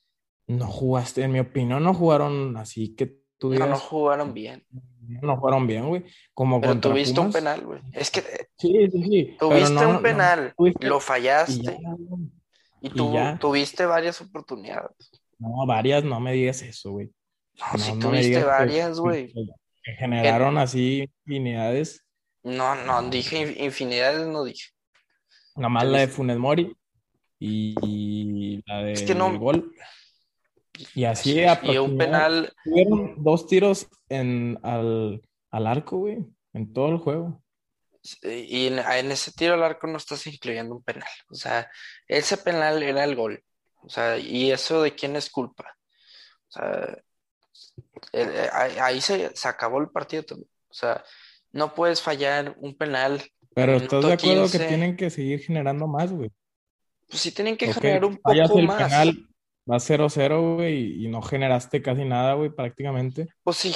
no 0.47 0.67
jugaste, 0.67 1.23
en 1.23 1.31
mi 1.31 1.39
opinión, 1.39 1.83
no 1.83 1.93
jugaron 1.93 2.57
así 2.57 2.95
que 2.95 3.21
tú 3.38 3.53
No, 3.53 3.67
no 3.67 3.77
jugaron 3.77 4.33
bien. 4.33 4.65
no 5.21 5.35
jugaron 5.38 5.67
bien, 5.67 5.88
güey, 5.88 6.05
como 6.33 6.59
Pero 6.62 6.79
tuviste 6.79 7.19
un 7.19 7.31
penal, 7.31 7.65
güey. 7.65 7.81
Es 7.91 8.09
que 8.09 8.21
Sí, 8.57 8.73
sí, 8.91 9.03
sí, 9.03 9.35
tuviste 9.39 9.73
no- 9.73 9.88
un 9.89 9.93
no- 9.95 10.01
penal, 10.01 10.53
tuviste- 10.57 10.88
lo 10.88 10.97
y 10.97 11.01
fallaste 11.01 11.62
ya, 11.62 11.95
y, 12.81 12.88
y 12.88 12.89
tú 12.89 13.13
ya. 13.13 13.38
tuviste 13.39 13.85
varias 13.85 14.21
oportunidades. 14.21 14.91
No, 15.39 15.65
varias, 15.67 16.03
no 16.05 16.19
me 16.21 16.31
digas 16.33 16.62
eso, 16.62 16.91
güey. 16.91 17.12
No, 17.59 17.65
No, 17.73 17.77
si 17.79 17.91
no 17.93 18.09
tuviste 18.09 18.43
varias, 18.43 19.00
güey. 19.00 19.33
generaron 20.00 20.57
así 20.57 21.09
infinidades. 21.25 22.02
No, 22.43 22.75
no, 22.75 23.01
dije 23.09 23.38
inf- 23.45 23.57
infinidades, 23.63 24.27
no 24.27 24.43
dije. 24.43 24.69
Nada 25.55 25.69
más 25.69 25.85
la 25.85 26.00
de 26.00 26.07
Funes 26.07 26.38
Mori 26.38 26.75
y, 27.39 27.75
y 27.81 28.63
la 28.65 28.79
del 28.83 28.93
Es 28.93 29.03
que 29.03 29.15
no- 29.15 29.38
gol. 29.39 29.73
Y 30.95 31.05
así 31.05 31.39
Y 31.63 31.77
un 31.77 31.97
penal, 31.97 32.51
Tuvieron 32.63 33.23
dos 33.23 33.47
tiros 33.47 33.88
en, 34.09 34.59
al, 34.63 35.21
al 35.51 35.67
arco, 35.67 35.97
güey, 35.97 36.17
en 36.53 36.73
todo 36.73 36.89
el 36.89 36.97
juego. 36.97 37.43
y 38.23 38.67
en, 38.67 38.79
en 38.79 39.12
ese 39.12 39.31
tiro 39.31 39.53
al 39.53 39.63
arco 39.63 39.85
no 39.88 39.97
estás 39.97 40.25
incluyendo 40.27 40.75
un 40.75 40.83
penal. 40.83 41.07
O 41.29 41.35
sea, 41.35 41.69
ese 42.07 42.38
penal 42.38 42.81
era 42.81 43.03
el 43.03 43.15
gol. 43.15 43.43
O 43.83 43.89
sea, 43.89 44.17
y 44.17 44.51
eso 44.51 44.81
de 44.81 44.95
quién 44.95 45.15
es 45.15 45.29
culpa. 45.29 45.77
O 46.47 46.51
sea, 46.51 46.97
el- 48.12 48.35
eh, 48.35 48.50
ahí 48.51 48.77
ahí 48.79 49.01
se, 49.01 49.35
se 49.35 49.47
acabó 49.47 49.79
el 49.79 49.89
partido 49.89 50.23
también. 50.23 50.50
O 50.69 50.73
sea, 50.73 51.03
no 51.53 51.74
puedes 51.74 52.01
fallar 52.01 52.55
un 52.60 52.75
penal. 52.75 53.24
Pero 53.55 53.77
¿estás 53.77 54.03
de 54.05 54.13
acuerdo 54.13 54.41
15. 54.43 54.57
que 54.60 54.65
tienen 54.65 54.98
que 54.98 55.10
seguir 55.10 55.39
generando 55.39 55.88
más, 55.88 56.12
güey? 56.12 56.29
Pues 57.07 57.22
sí 57.22 57.31
tienen 57.31 57.55
que 57.55 57.72
generar 57.72 58.03
un 58.05 58.19
fallas 58.19 58.50
poco 58.50 58.60
el 58.60 58.67
más. 58.67 58.83
penal, 58.83 59.27
va 59.69 59.77
0-0, 59.79 60.55
güey, 60.55 61.05
y 61.05 61.07
no 61.07 61.22
generaste 61.22 61.81
casi 61.81 62.03
nada, 62.03 62.33
güey, 62.33 62.50
prácticamente. 62.50 63.27
Pues 63.43 63.57
sí, 63.57 63.75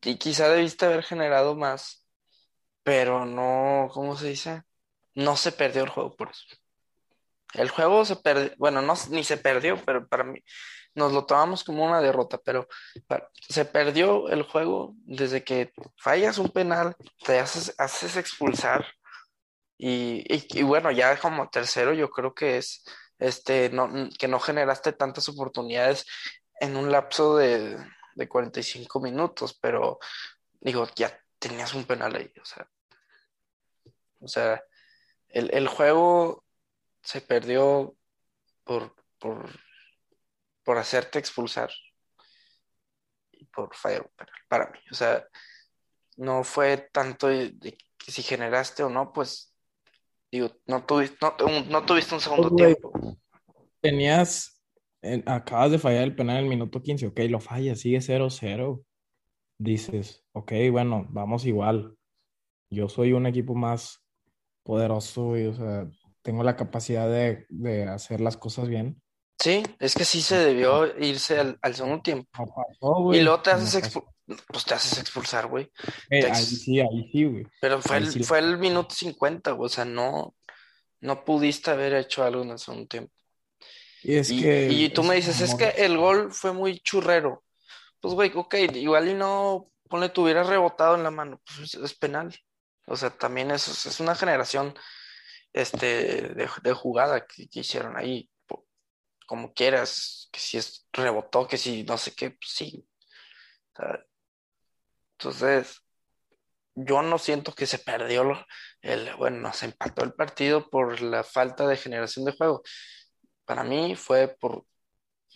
qui- 0.00 0.16
quizá 0.18 0.48
debiste 0.48 0.86
haber 0.86 1.02
generado 1.02 1.54
más, 1.54 2.06
pero 2.82 3.26
no, 3.26 3.88
¿cómo 3.92 4.16
se 4.16 4.28
dice? 4.28 4.62
No 5.14 5.36
se 5.36 5.52
perdió 5.52 5.82
el 5.84 5.90
juego 5.90 6.16
por 6.16 6.30
eso. 6.30 6.44
El 7.52 7.68
juego 7.68 8.04
se 8.04 8.16
perdió, 8.16 8.52
bueno, 8.56 8.80
no, 8.80 8.94
ni 9.10 9.24
se 9.24 9.36
perdió, 9.36 9.76
pero 9.84 10.06
para 10.08 10.24
mí 10.24 10.38
nos 10.94 11.12
lo 11.12 11.24
tomamos 11.26 11.64
como 11.64 11.84
una 11.84 12.00
derrota, 12.00 12.38
pero 12.44 12.68
se 13.48 13.64
perdió 13.64 14.28
el 14.28 14.42
juego 14.42 14.94
desde 15.04 15.44
que 15.44 15.72
fallas 15.96 16.38
un 16.38 16.50
penal, 16.50 16.96
te 17.24 17.38
haces, 17.38 18.16
expulsar 18.16 18.86
y, 19.78 20.24
y- 20.34 20.46
y 20.60 20.62
bueno, 20.62 20.90
ya 20.90 21.18
como 21.18 21.48
tercero 21.50 21.94
yo 21.94 22.10
creo 22.10 22.34
que 22.34 22.58
es 22.58 22.84
este, 23.18 23.70
no, 23.70 23.90
que 24.18 24.28
no 24.28 24.40
generaste 24.40 24.92
tantas 24.92 25.28
oportunidades 25.28 26.06
en 26.60 26.76
un 26.76 26.90
lapso 26.92 27.36
de, 27.36 27.76
de 28.14 28.28
45 28.28 29.00
minutos, 29.00 29.58
pero 29.60 29.98
digo, 30.60 30.88
ya 30.96 31.18
tenías 31.38 31.74
un 31.74 31.84
penal 31.84 32.16
ahí, 32.16 32.32
o 32.40 32.44
sea, 32.44 32.68
o 34.20 34.28
sea, 34.28 34.62
el, 35.28 35.50
el 35.54 35.68
juego 35.68 36.44
se 37.02 37.20
perdió 37.20 37.96
por, 38.64 38.94
por, 39.18 39.50
por 40.70 40.78
hacerte 40.78 41.18
expulsar 41.18 41.68
y 43.32 43.44
por 43.46 43.74
fallar 43.74 44.02
un 44.02 44.10
penal, 44.16 44.34
para 44.48 44.70
mí, 44.70 44.78
o 44.88 44.94
sea, 44.94 45.26
no 46.16 46.44
fue 46.44 46.88
tanto 46.92 47.26
de, 47.26 47.50
de 47.54 47.76
que 47.98 48.12
si 48.12 48.22
generaste 48.22 48.84
o 48.84 48.88
no, 48.88 49.12
pues, 49.12 49.52
digo, 50.30 50.52
no 50.66 50.86
tuviste, 50.86 51.16
no, 51.20 51.64
no 51.68 51.84
tuviste 51.84 52.14
un 52.14 52.20
segundo 52.20 52.50
Güey. 52.50 52.76
tiempo. 52.76 53.16
Tenías, 53.80 54.62
en- 55.02 55.28
acabas 55.28 55.72
de 55.72 55.80
fallar 55.80 56.04
el 56.04 56.14
penal 56.14 56.36
en 56.36 56.44
el 56.44 56.48
minuto 56.50 56.80
15, 56.80 57.08
ok, 57.08 57.18
lo 57.28 57.40
fallas, 57.40 57.80
sigue 57.80 58.00
0-0. 58.00 58.84
Dices, 59.58 60.24
ok, 60.30 60.52
bueno, 60.70 61.04
vamos 61.10 61.46
igual. 61.46 61.98
Yo 62.70 62.88
soy 62.88 63.12
un 63.12 63.26
equipo 63.26 63.56
más 63.56 64.04
poderoso 64.62 65.36
y, 65.36 65.46
o 65.46 65.52
sea, 65.52 65.90
tengo 66.22 66.44
la 66.44 66.54
capacidad 66.54 67.08
de, 67.10 67.44
de 67.48 67.88
hacer 67.88 68.20
las 68.20 68.36
cosas 68.36 68.68
bien. 68.68 69.02
Sí, 69.40 69.62
es 69.78 69.94
que 69.94 70.04
sí 70.04 70.20
se 70.20 70.36
debió 70.38 70.98
irse 70.98 71.38
al, 71.38 71.58
al 71.62 71.74
segundo 71.74 72.02
tiempo. 72.02 72.28
Pasó. 72.30 73.14
Y 73.14 73.20
luego 73.22 73.40
te 73.40 73.50
haces 73.50 73.74
expulsar, 73.76 74.12
pues 74.48 74.64
te 74.66 74.74
haces 74.74 74.98
expulsar, 74.98 75.46
güey. 75.46 75.70
Eh, 76.10 76.20
te 76.20 76.30
ahí 76.30 76.34
sí, 76.44 76.78
ahí 76.80 77.08
sí, 77.10 77.24
güey. 77.24 77.46
Pero 77.60 77.80
fue 77.80 77.96
Ahí 77.96 78.02
el, 78.04 78.10
sí. 78.12 78.22
fue 78.22 78.38
el 78.38 78.58
minuto 78.58 78.94
50, 78.94 79.52
güey. 79.52 79.66
O 79.66 79.68
sea, 79.70 79.84
no, 79.86 80.34
no 81.00 81.24
pudiste 81.24 81.70
haber 81.70 81.94
hecho 81.94 82.22
algo 82.22 82.42
en 82.42 82.50
el 82.50 82.58
segundo 82.58 82.86
tiempo. 82.86 83.12
Y 84.02 84.16
es 84.16 84.30
Y, 84.30 84.40
que... 84.42 84.68
y 84.70 84.88
tú 84.90 85.02
me 85.02 85.14
dices, 85.14 85.40
es 85.40 85.54
que 85.54 85.68
el 85.84 85.96
gol 85.96 86.32
fue 86.32 86.52
muy 86.52 86.78
churrero. 86.80 87.42
Pues, 88.00 88.14
güey, 88.14 88.32
ok, 88.34 88.54
igual 88.74 89.08
y 89.08 89.14
no, 89.14 89.70
ponle, 89.88 90.10
te 90.10 90.20
hubiera 90.20 90.42
rebotado 90.42 90.96
en 90.96 91.02
la 91.02 91.10
mano, 91.10 91.40
pues 91.46 91.74
es, 91.74 91.74
es 91.74 91.94
penal. 91.94 92.34
O 92.86 92.96
sea, 92.96 93.10
también 93.10 93.50
eso 93.50 93.70
es, 93.72 93.86
es 93.86 94.00
una 94.00 94.14
generación 94.14 94.74
este, 95.52 96.34
de, 96.34 96.48
de 96.62 96.72
jugada 96.72 97.26
que, 97.26 97.48
que 97.48 97.60
hicieron 97.60 97.96
ahí. 97.96 98.30
Como 99.30 99.54
quieras, 99.54 100.28
que 100.32 100.40
si 100.40 100.58
es 100.58 100.88
rebotó, 100.92 101.46
que 101.46 101.56
si 101.56 101.84
no 101.84 101.96
sé 101.96 102.16
qué, 102.16 102.30
pues 102.32 102.50
sí. 102.50 102.84
Entonces, 105.16 105.80
yo 106.74 107.00
no 107.02 107.16
siento 107.16 107.54
que 107.54 107.64
se 107.66 107.78
perdió 107.78 108.24
el, 108.82 109.14
bueno, 109.14 109.52
se 109.52 109.66
empató 109.66 110.02
el 110.02 110.14
partido 110.14 110.68
por 110.68 111.00
la 111.00 111.22
falta 111.22 111.68
de 111.68 111.76
generación 111.76 112.24
de 112.24 112.32
juego. 112.32 112.64
Para 113.44 113.62
mí 113.62 113.94
fue 113.94 114.36
por, 114.40 114.66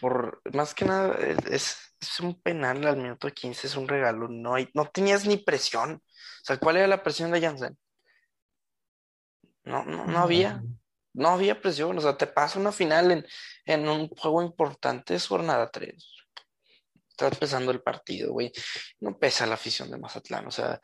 por 0.01 0.43
más 0.53 0.75
que 0.75 0.87
nada, 0.87 1.17
es, 1.49 1.95
es 2.01 2.19
un 2.19 2.43
penal 2.43 2.85
al 2.89 2.97
minuto 2.97 3.31
15, 3.31 3.69
es 3.69 3.77
un 3.77 3.87
regalo. 3.87 4.27
No, 4.29 4.57
hay, 4.57 4.69
no 4.75 4.87
tenías 4.87 5.25
ni 5.25 5.37
presión. 5.37 6.03
O 6.03 6.45
sea, 6.45 6.59
¿cuál 6.59 6.79
era 6.79 6.89
la 6.89 7.05
presión 7.05 7.31
de 7.31 7.41
Jansen? 7.41 7.79
No, 9.63 9.85
no, 9.85 10.05
no 10.05 10.19
había, 10.19 10.65
no 11.15 11.31
había 11.31 11.61
presión. 11.61 11.99
O 11.99 12.01
sea, 12.01 12.17
te 12.19 12.27
pasa 12.27 12.59
una 12.61 12.73
final 12.73 13.11
en, 13.13 13.27
en 13.67 13.89
un 13.89 14.09
juego 14.09 14.43
importante, 14.43 15.15
es 15.15 15.27
jornada 15.27 15.71
3. 15.71 16.15
Está 17.11 17.29
empezando 17.29 17.71
el 17.73 17.83
partido, 17.83 18.33
güey. 18.33 18.53
No 19.01 19.19
pesa 19.19 19.47
la 19.47 19.55
afición 19.55 19.91
de 19.91 19.99
Mazatlán. 19.99 20.47
O 20.49 20.51
sea, 20.51 20.81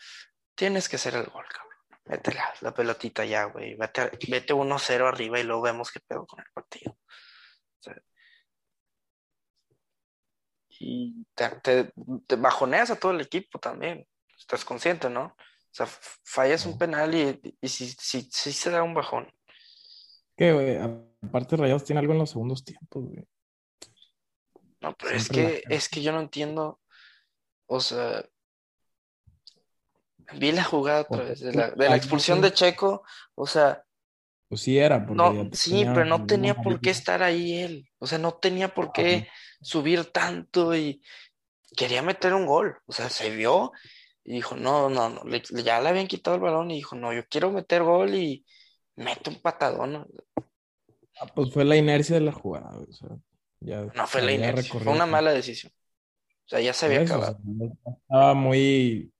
tienes 0.54 0.88
que 0.88 0.96
hacer 0.96 1.14
el 1.16 1.26
gol, 1.26 1.44
cabrón. 1.48 1.70
Vete 2.04 2.34
la, 2.34 2.52
la 2.60 2.74
pelotita 2.74 3.24
ya, 3.24 3.44
güey. 3.44 3.74
Vete, 3.76 4.10
vete 4.28 4.54
1-0 4.54 5.06
arriba 5.08 5.40
y 5.40 5.44
luego 5.44 5.62
vemos 5.62 5.90
qué 5.92 6.00
pedo 6.00 6.26
con 6.26 6.40
el 6.40 6.46
partido. 6.54 6.92
O 6.92 7.82
sea, 7.82 7.96
y 10.68 11.26
te, 11.34 11.48
te- 11.62 11.92
te 12.26 12.36
bajoneas 12.36 12.90
a 12.90 12.96
todo 12.98 13.12
el 13.12 13.20
equipo 13.20 13.58
también. 13.58 14.06
Estás 14.38 14.64
consciente, 14.64 15.10
¿no? 15.10 15.24
O 15.26 15.36
sea, 15.72 15.86
fallas 16.24 16.66
un 16.66 16.78
penal 16.78 17.14
y, 17.14 17.40
y 17.60 17.68
sí, 17.68 17.94
sí, 17.98 18.28
sí 18.32 18.52
se 18.52 18.70
da 18.70 18.82
un 18.82 18.94
bajón. 18.94 19.30
Que, 20.40 20.54
güey, 20.54 20.74
aparte 21.22 21.54
Rayados 21.54 21.84
tiene 21.84 22.00
algo 22.00 22.14
en 22.14 22.20
los 22.20 22.30
segundos 22.30 22.64
tiempos, 22.64 23.04
güey. 23.04 23.28
No, 24.80 24.96
pero 24.96 25.14
es 25.14 25.28
que, 25.28 25.62
es 25.68 25.90
que 25.90 26.00
yo 26.00 26.12
no 26.12 26.20
entiendo. 26.20 26.80
O 27.66 27.78
sea, 27.78 28.24
vi 30.38 30.52
la 30.52 30.64
jugada 30.64 31.02
otra 31.02 31.18
¿Por 31.18 31.26
vez 31.26 31.40
de 31.40 31.52
la, 31.52 31.70
de 31.72 31.90
la 31.90 31.96
expulsión 31.96 32.40
de 32.40 32.54
Checo. 32.54 33.02
O 33.34 33.46
sea, 33.46 33.84
Pues 34.48 34.62
sí 34.62 34.78
era, 34.78 35.04
porque 35.04 35.22
no, 35.22 35.50
sí, 35.52 35.84
pero 35.84 36.06
no 36.06 36.24
tenía 36.24 36.54
por 36.54 36.80
qué 36.80 36.88
estar 36.88 37.22
ahí 37.22 37.58
él. 37.58 37.90
O 37.98 38.06
sea, 38.06 38.16
no 38.16 38.32
tenía 38.32 38.72
por 38.72 38.92
qué 38.92 39.28
subir 39.60 40.06
tanto 40.06 40.74
y 40.74 41.02
quería 41.76 42.00
meter 42.00 42.32
un 42.32 42.46
gol. 42.46 42.78
O 42.86 42.92
sea, 42.92 43.10
se 43.10 43.28
vio 43.28 43.72
y 44.24 44.32
dijo, 44.32 44.56
no, 44.56 44.88
no, 44.88 45.10
no, 45.10 45.22
le- 45.24 45.42
ya 45.62 45.82
le 45.82 45.90
habían 45.90 46.06
quitado 46.06 46.36
el 46.36 46.42
balón 46.42 46.70
y 46.70 46.76
dijo, 46.76 46.96
no, 46.96 47.12
yo 47.12 47.26
quiero 47.28 47.50
meter 47.50 47.82
gol 47.82 48.14
y 48.14 48.46
mete 49.00 49.30
un 49.30 49.40
patadón. 49.40 50.06
Ah, 51.20 51.26
pues 51.34 51.52
fue 51.52 51.64
la 51.64 51.76
inercia 51.76 52.14
de 52.16 52.22
la 52.22 52.32
jugada, 52.32 52.70
o 52.78 52.92
sea, 52.92 53.08
ya 53.60 53.86
No 53.94 54.06
fue 54.06 54.22
la 54.22 54.32
inercia, 54.32 54.80
fue 54.80 54.92
una 54.92 55.06
mala 55.06 55.32
decisión. 55.32 55.72
O 56.46 56.48
sea, 56.48 56.60
ya 56.60 56.72
se 56.72 56.86
había 56.86 57.02
Eso, 57.02 57.14
o 57.18 57.22
acabado. 57.24 57.38
sea, 57.58 57.92
estaba 57.94 58.34
muy 58.34 59.12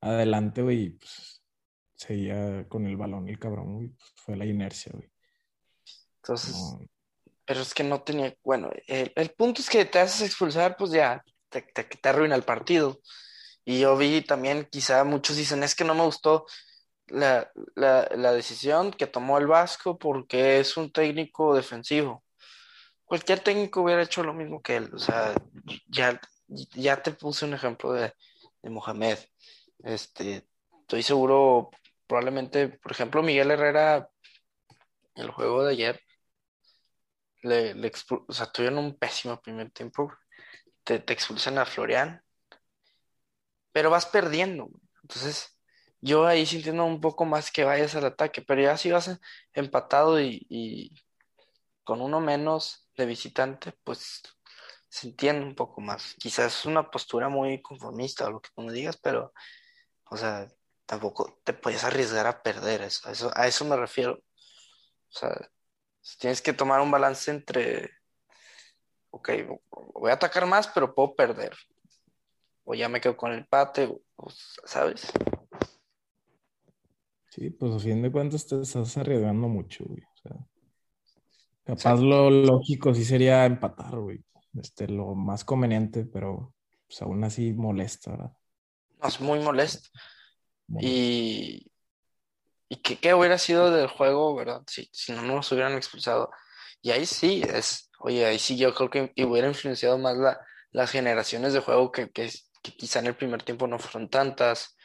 adelante, 0.00 0.62
güey, 0.62 0.82
y 0.84 0.90
pues 0.90 1.42
seguía 1.96 2.68
con 2.68 2.86
el 2.86 2.96
balón 2.96 3.28
el 3.28 3.38
cabrón, 3.38 3.74
güey. 3.76 3.88
pues, 3.90 4.12
fue 4.16 4.36
la 4.36 4.46
inercia, 4.46 4.92
güey. 4.94 5.10
Entonces, 6.22 6.54
No, 6.54 6.86
pero 7.44 7.60
es 7.62 7.74
que 7.74 7.84
no 7.84 8.02
tenía, 8.02 8.34
bueno, 8.44 8.70
el, 8.86 9.12
el 9.16 9.30
punto 9.30 9.62
es 9.62 9.70
que 9.70 9.84
te 9.84 9.98
haces 9.98 10.22
expulsar, 10.26 10.76
pues 10.76 10.90
ya 10.92 11.24
te, 11.48 11.62
te, 11.62 11.84
te 11.84 12.08
arruina 12.08 12.36
el 12.36 12.42
partido. 12.44 13.00
Y 13.64 13.80
yo 13.80 13.96
vi 13.96 14.22
también, 14.22 14.68
quizá 14.70 15.04
muchos 15.04 15.36
dicen, 15.36 15.62
es 15.62 15.74
que 15.74 15.84
no 15.84 15.94
me 15.94 16.04
gustó 16.04 16.46
la, 17.10 17.50
la, 17.74 18.08
la 18.14 18.32
decisión 18.32 18.92
que 18.92 19.06
tomó 19.06 19.38
el 19.38 19.46
Vasco 19.46 19.98
porque 19.98 20.60
es 20.60 20.76
un 20.76 20.92
técnico 20.92 21.54
defensivo. 21.54 22.24
Cualquier 23.04 23.40
técnico 23.40 23.82
hubiera 23.82 24.02
hecho 24.02 24.22
lo 24.22 24.32
mismo 24.32 24.62
que 24.62 24.76
él. 24.76 24.90
O 24.94 24.98
sea, 24.98 25.34
ya, 25.88 26.20
ya 26.74 27.02
te 27.02 27.12
puse 27.12 27.44
un 27.44 27.54
ejemplo 27.54 27.92
de, 27.92 28.12
de 28.62 28.70
Mohamed. 28.70 29.18
Este, 29.82 30.48
estoy 30.82 31.02
seguro, 31.02 31.70
probablemente, 32.06 32.68
por 32.68 32.92
ejemplo, 32.92 33.22
Miguel 33.22 33.50
Herrera, 33.50 34.08
el 35.16 35.30
juego 35.30 35.64
de 35.64 35.72
ayer, 35.72 36.00
le, 37.42 37.74
le 37.74 37.92
o 38.28 38.32
sea, 38.32 38.46
tuvieron 38.46 38.78
un 38.78 38.96
pésimo 38.96 39.40
primer 39.40 39.70
tiempo. 39.70 40.12
Te, 40.84 40.98
te 41.00 41.12
expulsan 41.12 41.58
a 41.58 41.66
Florian, 41.66 42.22
pero 43.72 43.90
vas 43.90 44.06
perdiendo. 44.06 44.70
Entonces, 45.02 45.59
yo 46.00 46.26
ahí 46.26 46.46
sintiendo 46.46 46.84
un 46.84 47.00
poco 47.00 47.24
más 47.24 47.50
que 47.50 47.64
vayas 47.64 47.94
al 47.94 48.06
ataque, 48.06 48.42
pero 48.42 48.62
ya 48.62 48.76
si 48.76 48.90
vas 48.90 49.20
empatado 49.52 50.20
y, 50.20 50.94
con 51.84 52.00
uno 52.00 52.20
menos 52.20 52.88
de 52.96 53.06
visitante, 53.06 53.72
pues 53.84 54.22
se 54.88 55.08
entiende 55.08 55.46
un 55.46 55.54
poco 55.54 55.80
más. 55.80 56.14
Quizás 56.18 56.60
es 56.60 56.66
una 56.66 56.90
postura 56.90 57.28
muy 57.28 57.60
conformista 57.62 58.26
o 58.26 58.30
lo 58.32 58.40
que 58.40 58.50
tú 58.54 58.62
me 58.62 58.72
digas, 58.72 58.96
pero, 58.96 59.32
o 60.10 60.16
sea, 60.16 60.48
tampoco 60.86 61.40
te 61.44 61.52
puedes 61.52 61.84
arriesgar 61.84 62.26
a 62.26 62.42
perder 62.42 62.82
eso. 62.82 63.08
A 63.08 63.12
eso, 63.12 63.30
a 63.34 63.46
eso 63.46 63.64
me 63.64 63.76
refiero. 63.76 64.14
O 64.14 65.12
sea, 65.18 65.50
tienes 66.18 66.42
que 66.42 66.52
tomar 66.52 66.80
un 66.80 66.90
balance 66.90 67.30
entre, 67.30 67.90
ok, 69.10 69.30
voy 69.94 70.10
a 70.10 70.14
atacar 70.14 70.46
más, 70.46 70.68
pero 70.68 70.94
puedo 70.94 71.14
perder. 71.14 71.56
O 72.64 72.74
ya 72.74 72.88
me 72.88 73.00
quedo 73.00 73.16
con 73.16 73.32
el 73.32 73.40
empate, 73.40 73.90
¿sabes? 74.64 75.12
Sí, 77.30 77.50
pues 77.50 77.72
a 77.72 77.78
fin 77.78 78.02
de 78.02 78.12
cuentas 78.12 78.46
te 78.46 78.60
estás 78.60 78.96
arriesgando 78.96 79.48
mucho, 79.48 79.84
güey. 79.86 80.02
O 80.02 80.16
sea, 80.16 80.36
capaz 81.64 82.00
lo 82.00 82.30
lógico 82.30 82.94
sí 82.94 83.04
sería 83.04 83.46
empatar, 83.46 83.98
güey. 83.98 84.22
Este, 84.60 84.88
lo 84.88 85.14
más 85.14 85.44
conveniente, 85.44 86.04
pero 86.04 86.54
pues 86.86 87.00
aún 87.02 87.22
así 87.24 87.52
molesta, 87.52 88.10
¿verdad? 88.10 88.32
No, 89.00 89.08
es 89.08 89.20
muy 89.20 89.38
molesto. 89.38 89.88
Molesta. 90.66 90.88
Y, 90.92 91.70
y 92.68 92.76
que 92.76 92.98
qué 92.98 93.14
hubiera 93.14 93.38
sido 93.38 93.70
del 93.70 93.86
juego, 93.86 94.34
¿verdad? 94.34 94.62
Si, 94.66 94.88
si 94.92 95.12
no 95.12 95.22
nos 95.22 95.50
hubieran 95.52 95.74
expulsado. 95.74 96.30
Y 96.82 96.90
ahí 96.90 97.06
sí, 97.06 97.42
es, 97.42 97.90
oye, 98.00 98.26
ahí 98.26 98.38
sí 98.38 98.56
yo 98.56 98.74
creo 98.74 98.90
que 98.90 99.12
hubiera 99.24 99.48
influenciado 99.48 99.98
más 99.98 100.16
la, 100.16 100.40
las 100.72 100.90
generaciones 100.90 101.52
de 101.52 101.60
juego 101.60 101.92
que, 101.92 102.10
que, 102.10 102.30
que 102.62 102.72
quizá 102.72 102.98
en 102.98 103.06
el 103.06 103.16
primer 103.16 103.42
tiempo 103.42 103.66
no 103.66 103.78
fueron 103.78 104.08
tantas, 104.08 104.76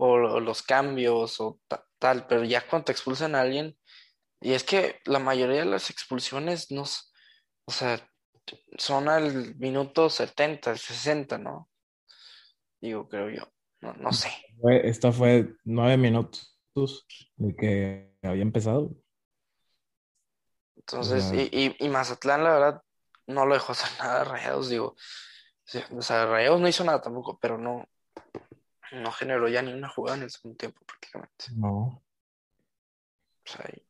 o, 0.00 0.16
lo- 0.18 0.40
los 0.40 0.62
cambios, 0.62 1.40
o 1.40 1.60
ta- 1.68 1.84
tal, 1.98 2.26
pero 2.26 2.44
ya 2.44 2.66
cuando 2.66 2.86
te 2.86 2.92
expulsan 2.92 3.34
a 3.34 3.42
alguien, 3.42 3.76
y 4.40 4.52
es 4.54 4.64
que 4.64 5.00
la 5.04 5.18
mayoría 5.18 5.60
de 5.60 5.66
las 5.66 5.90
expulsiones 5.90 6.70
no, 6.70 6.84
o 7.66 7.72
sea, 7.72 8.00
son 8.78 9.08
al 9.08 9.54
minuto 9.56 10.08
70, 10.08 10.76
60, 10.76 11.38
¿no? 11.38 11.68
Digo, 12.80 13.08
creo 13.08 13.28
yo, 13.30 13.42
no, 13.82 13.92
no 13.94 14.12
sé. 14.12 14.30
Esta 14.82 15.12
fue 15.12 15.54
nueve 15.64 15.96
minutos 15.96 16.56
de 17.36 17.54
que 17.54 18.14
había 18.22 18.42
empezado. 18.42 18.90
Entonces, 20.76 21.30
y, 21.32 21.48
y, 21.52 21.76
y 21.78 21.88
Mazatlán, 21.88 22.42
la 22.44 22.52
verdad, 22.54 22.82
no 23.26 23.44
lo 23.46 23.54
dejó 23.54 23.72
hacer 23.72 23.90
nada 23.98 24.24
Rayados, 24.24 24.68
digo. 24.70 24.96
O 25.92 26.02
sea, 26.02 26.26
Rayados 26.26 26.60
no 26.60 26.68
hizo 26.68 26.84
nada 26.84 27.00
tampoco, 27.00 27.38
pero 27.40 27.58
no, 27.58 27.86
no 28.92 29.10
generó 29.12 29.48
ya 29.48 29.62
ni 29.62 29.72
una 29.72 29.88
jugada 29.88 30.16
en 30.18 30.24
el 30.24 30.30
segundo 30.30 30.56
tiempo 30.58 30.80
prácticamente. 30.86 31.46
no. 31.56 32.02
O 33.42 33.52
sea, 33.52 33.64
y- 33.74 33.82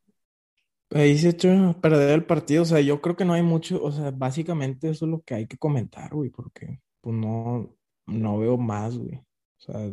Ahí 0.92 1.16
se 1.18 1.28
echó 1.28 1.50
a 1.52 1.80
perder 1.80 2.10
el 2.10 2.24
partido. 2.24 2.62
O 2.62 2.66
sea, 2.66 2.80
yo 2.80 3.00
creo 3.00 3.14
que 3.16 3.24
no 3.24 3.32
hay 3.34 3.42
mucho. 3.42 3.80
O 3.82 3.92
sea, 3.92 4.10
básicamente 4.10 4.90
eso 4.90 5.04
es 5.04 5.10
lo 5.10 5.22
que 5.22 5.34
hay 5.34 5.46
que 5.46 5.56
comentar, 5.56 6.12
güey, 6.12 6.30
porque 6.30 6.80
pues 7.00 7.14
no, 7.14 7.76
no 8.06 8.38
veo 8.38 8.56
más, 8.56 8.98
güey. 8.98 9.14
O 9.16 9.60
sea, 9.60 9.92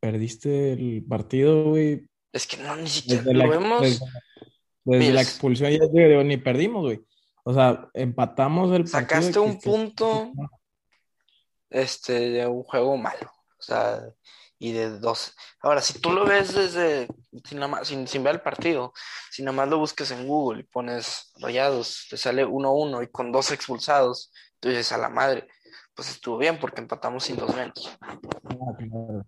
perdiste 0.00 0.72
el 0.72 1.04
partido, 1.06 1.64
güey. 1.70 2.06
es 2.32 2.46
que 2.46 2.56
no, 2.58 2.74
ni 2.76 2.86
siquiera 2.88 3.22
Desde 3.22 3.34
lo 3.34 3.48
vemos. 3.50 3.82
desde, 3.82 4.04
desde 4.84 5.12
la 5.12 5.20
expulsión 5.22 5.70
ya 5.70 5.86
digo, 5.92 6.24
ni 6.24 6.36
perdimos, 6.38 6.82
güey. 6.84 7.00
O 7.44 7.52
sea, 7.52 7.88
empatamos 7.92 8.72
el 8.72 8.84
partido 8.84 9.00
sacaste 9.22 9.38
un 9.38 9.52
que, 9.54 9.58
que- 9.58 9.70
punto 9.70 10.32
este, 11.70 12.30
de 12.30 12.46
un 12.46 12.62
juego 12.62 12.96
malo. 12.96 13.30
Sea, 13.66 14.00
y 14.58 14.72
de 14.72 14.98
dos. 14.98 15.34
Ahora, 15.60 15.80
si 15.82 15.98
tú 16.00 16.10
lo 16.12 16.24
ves 16.24 16.54
desde, 16.54 17.08
sin, 17.44 17.60
sin, 17.84 18.08
sin 18.08 18.24
ver 18.24 18.36
el 18.36 18.40
partido, 18.42 18.92
si 19.30 19.42
nada 19.42 19.56
más 19.56 19.68
lo 19.68 19.78
buscas 19.78 20.10
en 20.12 20.26
Google 20.26 20.60
y 20.60 20.64
pones 20.64 21.32
rayados, 21.40 22.06
te 22.08 22.16
sale 22.16 22.44
1-1 22.46 23.02
y 23.02 23.08
con 23.08 23.32
dos 23.32 23.50
expulsados, 23.52 24.32
tú 24.60 24.68
dices 24.68 24.92
a 24.92 24.98
la 24.98 25.08
madre, 25.10 25.46
pues 25.94 26.10
estuvo 26.10 26.38
bien 26.38 26.58
porque 26.58 26.80
empatamos 26.80 27.24
sin 27.24 27.36
dos 27.36 27.54
menos. 27.54 27.98
Ah. 28.00 28.18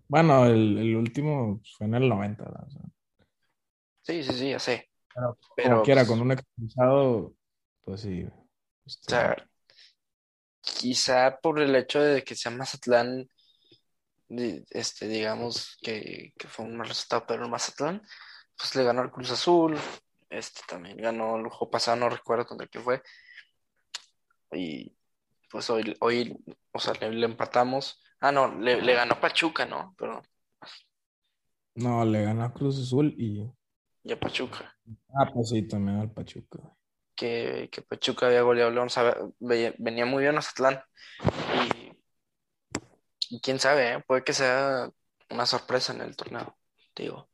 Bueno, 0.07 0.45
el, 0.45 0.77
el 0.79 0.95
último 0.95 1.61
fue 1.77 1.87
en 1.87 1.95
el 1.95 2.09
90, 2.09 2.43
¿verdad? 2.43 2.63
O 2.67 2.71
sea, 2.71 2.81
Sí, 4.01 4.23
sí, 4.23 4.33
sí, 4.33 4.49
ya 4.49 4.59
sé. 4.59 4.89
pero 5.13 5.37
como 5.55 5.55
Pero, 5.55 5.83
quiera, 5.83 6.01
pues, 6.01 6.07
con 6.07 6.21
un 6.21 6.31
expulsado, 6.31 7.33
pues 7.81 8.01
sí. 8.01 8.23
o 8.23 8.47
este, 8.85 9.09
sea, 9.11 9.35
quizá 10.61 11.37
por 11.41 11.59
el 11.59 11.75
hecho 11.75 12.01
de 12.01 12.23
que 12.23 12.35
sea 12.35 12.51
Mazatlán, 12.51 13.27
este, 14.29 15.07
digamos 15.07 15.77
que, 15.81 16.33
que 16.37 16.47
fue 16.47 16.65
un 16.65 16.77
mal 16.77 16.87
resultado, 16.87 17.25
pero 17.27 17.43
el 17.43 17.49
Mazatlán, 17.51 18.01
pues 18.57 18.75
le 18.75 18.83
ganó 18.83 19.01
al 19.01 19.11
Cruz 19.11 19.31
Azul, 19.31 19.77
este 20.29 20.61
también 20.67 20.97
ganó 20.97 21.37
el 21.37 21.47
juego 21.49 21.71
pasado, 21.71 21.97
no 21.97 22.09
recuerdo 22.09 22.45
contra 22.45 22.67
qué 22.67 22.79
fue, 22.79 23.01
y 24.51 24.95
pues 25.51 25.69
hoy, 25.69 25.95
hoy 25.99 26.37
o 26.71 26.79
sea, 26.79 26.93
le, 26.95 27.11
le 27.11 27.25
empatamos. 27.25 28.01
Ah, 28.19 28.31
no, 28.31 28.53
le, 28.59 28.81
le 28.81 28.93
ganó 28.93 29.19
Pachuca, 29.19 29.65
¿no? 29.65 29.95
Pero 29.97 30.21
no, 31.75 32.03
le 32.05 32.23
ganó 32.23 32.43
a 32.43 32.53
Cruz 32.53 32.79
Azul 32.79 33.13
y. 33.17 33.49
ya 34.03 34.19
Pachuca, 34.19 34.75
Ah, 35.13 35.29
pues 35.33 35.49
sí, 35.49 35.67
también 35.67 35.97
al 35.99 36.11
Pachuca. 36.11 36.59
que, 37.15 37.69
que 37.71 37.81
Pachuca 37.81 38.27
había 38.27 38.41
goleado 38.41 38.69
a 38.71 38.73
León, 38.73 38.89
sabe- 38.89 39.15
ve- 39.39 39.75
venía 39.77 40.05
muy 40.05 40.23
bien 40.23 40.35
Mazatlán, 40.35 40.81
y, 41.21 41.38
y 43.29 43.39
quién 43.41 43.59
sabe, 43.59 43.93
¿eh? 43.93 44.03
Puede 44.07 44.23
que 44.23 44.33
sea 44.33 44.89
una 45.29 45.45
sorpresa 45.45 45.93
en 45.93 46.01
el 46.01 46.15
torneo, 46.15 46.57
digo, 46.95 47.29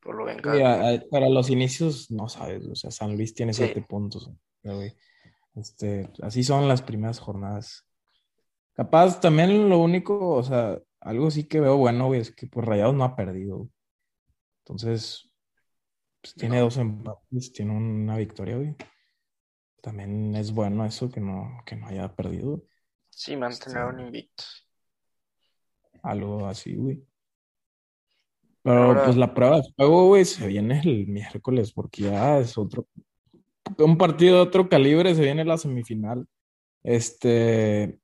por 0.00 0.14
lo 0.14 0.24
venga. 0.24 0.52
A- 0.52 1.00
para 1.10 1.28
los 1.28 1.50
inicios, 1.50 2.10
no 2.10 2.28
sabes, 2.28 2.66
o 2.66 2.74
sea, 2.74 2.90
San 2.90 3.16
Luis 3.16 3.34
tiene 3.34 3.52
Sí. 3.52 3.64
siete 3.64 3.82
puntos. 3.82 4.30
Este, 5.54 6.10
así 6.22 6.44
son 6.44 6.68
las 6.68 6.82
primeras 6.82 7.18
jornadas. 7.18 7.86
Capaz, 8.74 9.20
también 9.20 9.68
lo 9.68 9.78
único, 9.78 10.30
o 10.34 10.42
sea, 10.42 10.78
algo 11.00 11.30
sí 11.30 11.44
que 11.44 11.60
veo 11.60 11.76
bueno, 11.76 12.06
güey, 12.06 12.20
es 12.20 12.30
que 12.34 12.46
pues 12.46 12.64
Rayados 12.66 12.94
no 12.94 13.04
ha 13.04 13.16
perdido. 13.16 13.68
Entonces, 14.64 15.30
pues, 16.22 16.34
tiene 16.34 16.56
No. 16.58 16.62
dos 16.64 16.76
empates, 16.78 17.52
tiene 17.52 17.76
una 17.76 18.16
victoria, 18.16 18.56
güey. 18.56 18.76
También 19.82 20.34
es 20.36 20.52
bueno 20.52 20.86
eso 20.86 21.10
que 21.10 21.20
no, 21.20 21.58
que 21.66 21.74
no 21.76 21.88
haya 21.88 22.14
perdido. 22.14 22.62
Sí, 23.10 23.36
mantener 23.36 23.88
Este- 23.90 24.02
invictos. 24.02 24.61
Algo 26.02 26.46
así, 26.46 26.74
güey. 26.74 27.02
Pero 28.62 28.82
ahora- 28.84 29.04
pues 29.04 29.16
la 29.16 29.34
prueba 29.34 29.56
de 29.56 29.72
fuego, 29.76 30.06
güey, 30.08 30.24
se 30.24 30.46
viene 30.46 30.80
el 30.84 31.06
miércoles, 31.08 31.72
porque 31.72 32.02
ya 32.02 32.38
es 32.38 32.56
otro, 32.58 32.86
un 33.78 33.96
partido 33.98 34.36
de 34.36 34.42
otro 34.42 34.68
calibre, 34.68 35.14
se 35.14 35.22
viene 35.22 35.44
la 35.44 35.58
semifinal. 35.58 36.26
Este, 36.84 37.98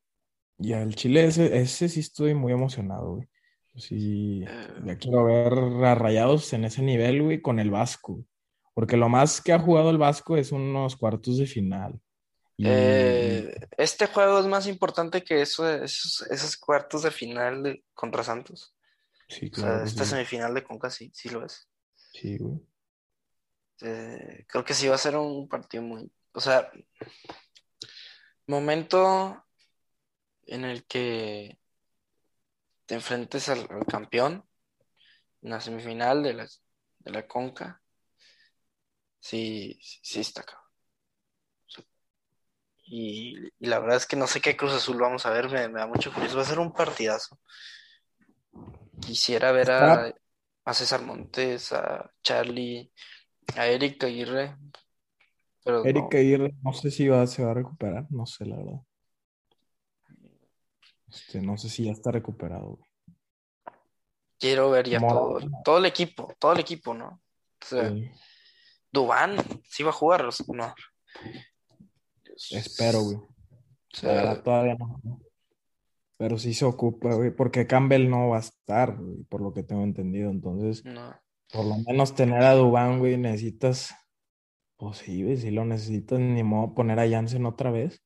ya 0.59 0.83
el 0.83 0.95
Chile, 0.95 1.25
ese, 1.27 1.57
ese 1.59 1.89
sí 1.89 2.01
estoy 2.01 2.35
muy 2.35 2.53
emocionado, 2.53 3.17
güey. 3.17 3.29
Sí, 3.77 4.43
Eh. 4.43 4.69
ya 4.85 4.97
quiero 4.99 5.25
ver 5.25 5.53
a 5.85 5.95
Rayados 5.95 6.53
en 6.53 6.65
ese 6.65 6.83
nivel, 6.83 7.23
güey, 7.23 7.41
con 7.41 7.61
el 7.61 7.71
Vasco. 7.71 8.25
Porque 8.75 8.97
lo 8.97 9.09
más 9.09 9.41
que 9.41 9.53
ha 9.53 9.59
jugado 9.61 9.91
el 9.91 9.99
Vasco 9.99 10.37
es 10.37 10.51
unos 10.51 10.97
cuartos 10.97 11.39
de 11.39 11.47
final. 11.47 12.01
Y, 12.59 12.69
Eh, 12.69 13.55
este 13.77 14.07
juego 14.09 14.41
es 14.41 14.47
más 14.47 14.67
importante 14.67 15.23
que 15.23 15.43
eso, 15.43 15.69
esos, 15.69 16.23
esos 16.31 16.57
cuartos 16.57 17.03
de 17.05 17.11
final 17.13 17.63
de- 17.63 17.85
contra 17.95 18.25
Santos. 18.25 18.75
sí, 19.29 19.49
O 19.53 19.55
sea, 19.55 19.63
claro 19.65 19.83
que 19.83 19.89
esta 19.89 20.05
sí. 20.05 20.11
semifinal 20.11 20.55
de 20.55 20.65
Conca 20.65 20.91
sí, 20.91 21.11
sí 21.15 21.29
lo 21.29 21.45
es. 21.47 21.69
Sí, 22.13 22.37
güey. 22.39 22.61
Eh, 23.81 24.45
creo 24.49 24.65
que 24.65 24.75
sí 24.75 24.89
va 24.89 24.97
a 24.97 24.99
ser 24.99 25.17
un 25.17 25.49
partido 25.49 25.85
muy, 25.85 26.11
o 26.33 26.41
sea, 26.41 26.69
momento 28.47 29.45
en 30.47 30.65
el 30.65 30.85
que 30.87 31.59
te 32.87 32.95
enfrentes 32.97 33.49
al, 33.51 33.61
al 33.71 33.87
campeón 33.87 34.45
en 35.43 35.51
la 35.51 35.61
semifinal 35.61 36.23
de 36.23 36.35
la, 36.35 36.49
de 36.99 37.11
la 37.13 37.27
Conca, 37.29 37.81
sí, 39.21 39.79
sí 39.81 40.21
está 40.21 40.43
cabrón. 40.43 40.68
Y, 42.91 43.37
y 43.59 43.67
la 43.67 43.79
verdad 43.81 43.99
es 43.99 44.07
que 44.07 44.17
no 44.17 44.27
sé 44.27 44.41
qué 44.41 44.57
Cruz 44.57 44.73
Azul 44.73 44.99
vamos 44.99 45.27
a 45.27 45.31
ver, 45.31 45.51
me, 45.51 45.69
me 45.69 45.81
da 45.81 45.87
mucho 45.87 46.13
curioso. 46.13 46.37
Va 46.37 46.43
a 46.43 46.47
ser 46.47 46.59
un 46.59 46.73
partidazo. 46.73 47.39
Quisiera 49.01 49.53
ver 49.53 49.71
a, 49.71 50.15
a 50.65 50.75
César 50.75 51.03
Montes, 51.03 51.73
a 51.73 52.11
Charlie, 52.23 52.91
a 53.57 53.67
Eric 53.67 54.05
Aguirre, 54.05 54.57
pero 55.65 55.85
Eric 55.85 56.13
no, 56.13 56.19
Aguirre, 56.19 56.55
no 56.63 56.73
sé 56.73 56.91
si 56.91 57.09
va, 57.09 57.27
se 57.27 57.45
va 57.45 57.51
a 57.51 57.55
recuperar, 57.55 58.07
no 58.11 58.25
sé, 58.27 58.47
la 58.47 58.57
verdad. 58.57 58.81
Este, 61.11 61.41
no 61.41 61.57
sé 61.57 61.69
si 61.69 61.85
ya 61.85 61.93
está 61.93 62.11
recuperado. 62.11 62.79
quiero 64.39 64.71
ver 64.71 64.89
ya 64.89 64.99
todo, 64.99 65.41
todo 65.65 65.79
el 65.79 65.87
equipo, 65.87 66.35
todo 66.39 66.53
el 66.53 66.61
equipo, 66.61 66.95
¿no? 66.95 67.21
O 67.61 67.65
sea, 67.65 67.91
sí, 67.91 68.11
Dubán, 68.91 69.37
sí 69.65 69.83
va 69.83 69.91
a 69.91 69.93
jugar, 69.93 70.25
o 70.25 70.55
no. 70.55 70.75
Espero, 72.51 73.03
güey. 73.03 73.19
La 74.03 74.13
verdad, 74.13 74.43
todavía 74.43 74.75
no. 74.77 75.21
Pero 76.17 76.37
sí 76.39 76.53
se 76.53 76.65
ocupa, 76.65 77.15
güey, 77.15 77.31
porque 77.31 77.67
Campbell 77.67 78.09
no 78.11 78.29
va 78.31 78.39
a 78.39 78.41
estar, 78.41 78.97
güey, 78.97 79.23
por 79.25 79.41
lo 79.41 79.53
que 79.53 79.63
tengo 79.63 79.83
entendido. 79.85 80.31
Entonces, 80.31 80.85
no. 80.85 81.15
por 81.53 81.65
lo 81.65 81.77
menos 81.87 82.15
tener 82.15 82.43
a 82.43 82.55
Dubán, 82.55 82.99
güey, 82.99 83.17
necesitas, 83.17 83.95
pues 84.77 84.99
sí, 84.99 85.23
güey, 85.23 85.37
si 85.37 85.51
lo 85.51 85.65
necesitas, 85.65 86.19
ni 86.19 86.43
modo 86.43 86.75
poner 86.75 86.99
a 86.99 87.09
Jansen 87.09 87.47
otra 87.47 87.71
vez. 87.71 88.03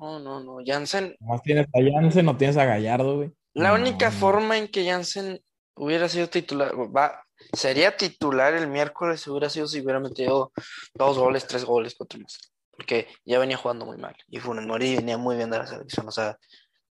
No, 0.00 0.18
no, 0.18 0.40
no. 0.42 0.56
Jansen, 0.64 1.14
Nomás 1.20 1.42
tienes 1.42 1.66
a 1.66 1.78
Jansen, 1.92 2.24
no 2.26 2.36
tienes 2.36 2.56
a 2.56 2.64
Gallardo, 2.64 3.16
güey. 3.16 3.32
la 3.54 3.68
No, 3.68 3.74
única 3.76 4.10
no. 4.10 4.16
forma 4.16 4.58
en 4.58 4.68
que 4.68 4.84
Jansen 4.88 5.40
hubiera 5.76 6.08
sido 6.08 6.28
titular, 6.28 6.72
va, 6.74 7.22
sería 7.52 7.96
titular 7.96 8.54
el 8.54 8.66
miércoles, 8.68 9.26
hubiera 9.28 9.50
sido 9.50 9.68
si 9.68 9.80
hubiera 9.82 10.00
metido 10.00 10.50
dos 10.94 11.16
goles, 11.18 11.46
tres 11.46 11.64
goles, 11.64 11.94
cuatro 11.96 12.18
más. 12.20 12.52
Porque 12.76 13.06
ya 13.24 13.38
venía 13.38 13.56
jugando 13.56 13.86
muy 13.86 13.96
mal. 13.96 14.16
Y 14.28 14.38
Funes 14.38 14.66
Mori 14.66 14.96
venía 14.96 15.16
muy 15.18 15.36
bien 15.36 15.50
de 15.50 15.58
la 15.58 15.66
selección. 15.66 16.06
O 16.08 16.10
sea, 16.12 16.38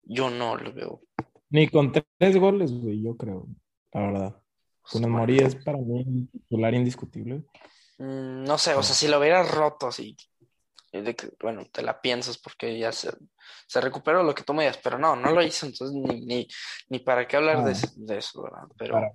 yo 0.03 0.29
no 0.29 0.55
lo 0.55 0.73
veo. 0.73 1.01
Ni 1.49 1.67
con 1.67 1.91
tres 1.91 2.37
goles, 2.37 2.71
güey, 2.71 3.03
yo 3.03 3.15
creo, 3.15 3.47
la 3.93 4.01
verdad. 4.01 4.41
Funes 4.83 5.09
Mori 5.09 5.39
es 5.39 5.55
para 5.55 5.77
mí 5.77 6.03
un 6.05 6.27
titular 6.27 6.73
indiscutible. 6.73 7.43
mm, 7.97 8.43
no 8.43 8.57
sé, 8.57 8.73
o 8.73 8.83
sea, 8.83 8.95
si 8.95 9.07
lo 9.07 9.19
hubiera 9.19 9.43
roto 9.43 9.87
así, 9.87 10.15
de 10.91 11.15
que, 11.15 11.29
bueno, 11.41 11.65
te 11.71 11.81
la 11.81 11.99
piensas 12.01 12.37
porque 12.37 12.77
ya 12.77 12.91
se, 12.91 13.11
se 13.67 13.81
recuperó 13.81 14.23
lo 14.23 14.35
que 14.35 14.43
tú 14.43 14.53
me 14.53 14.63
digas, 14.63 14.79
pero 14.83 14.97
no, 14.99 15.15
no 15.15 15.31
lo 15.31 15.41
hizo, 15.41 15.65
entonces 15.65 15.95
ni, 15.95 16.21
ni, 16.25 16.47
ni 16.89 16.99
para 16.99 17.27
qué 17.27 17.37
hablar 17.37 17.63
de, 17.63 17.71
Ah, 17.71 17.91
de 17.95 18.17
eso, 18.17 18.43
¿verdad? 18.43 18.67
Pero 18.77 18.93
para. 18.93 19.13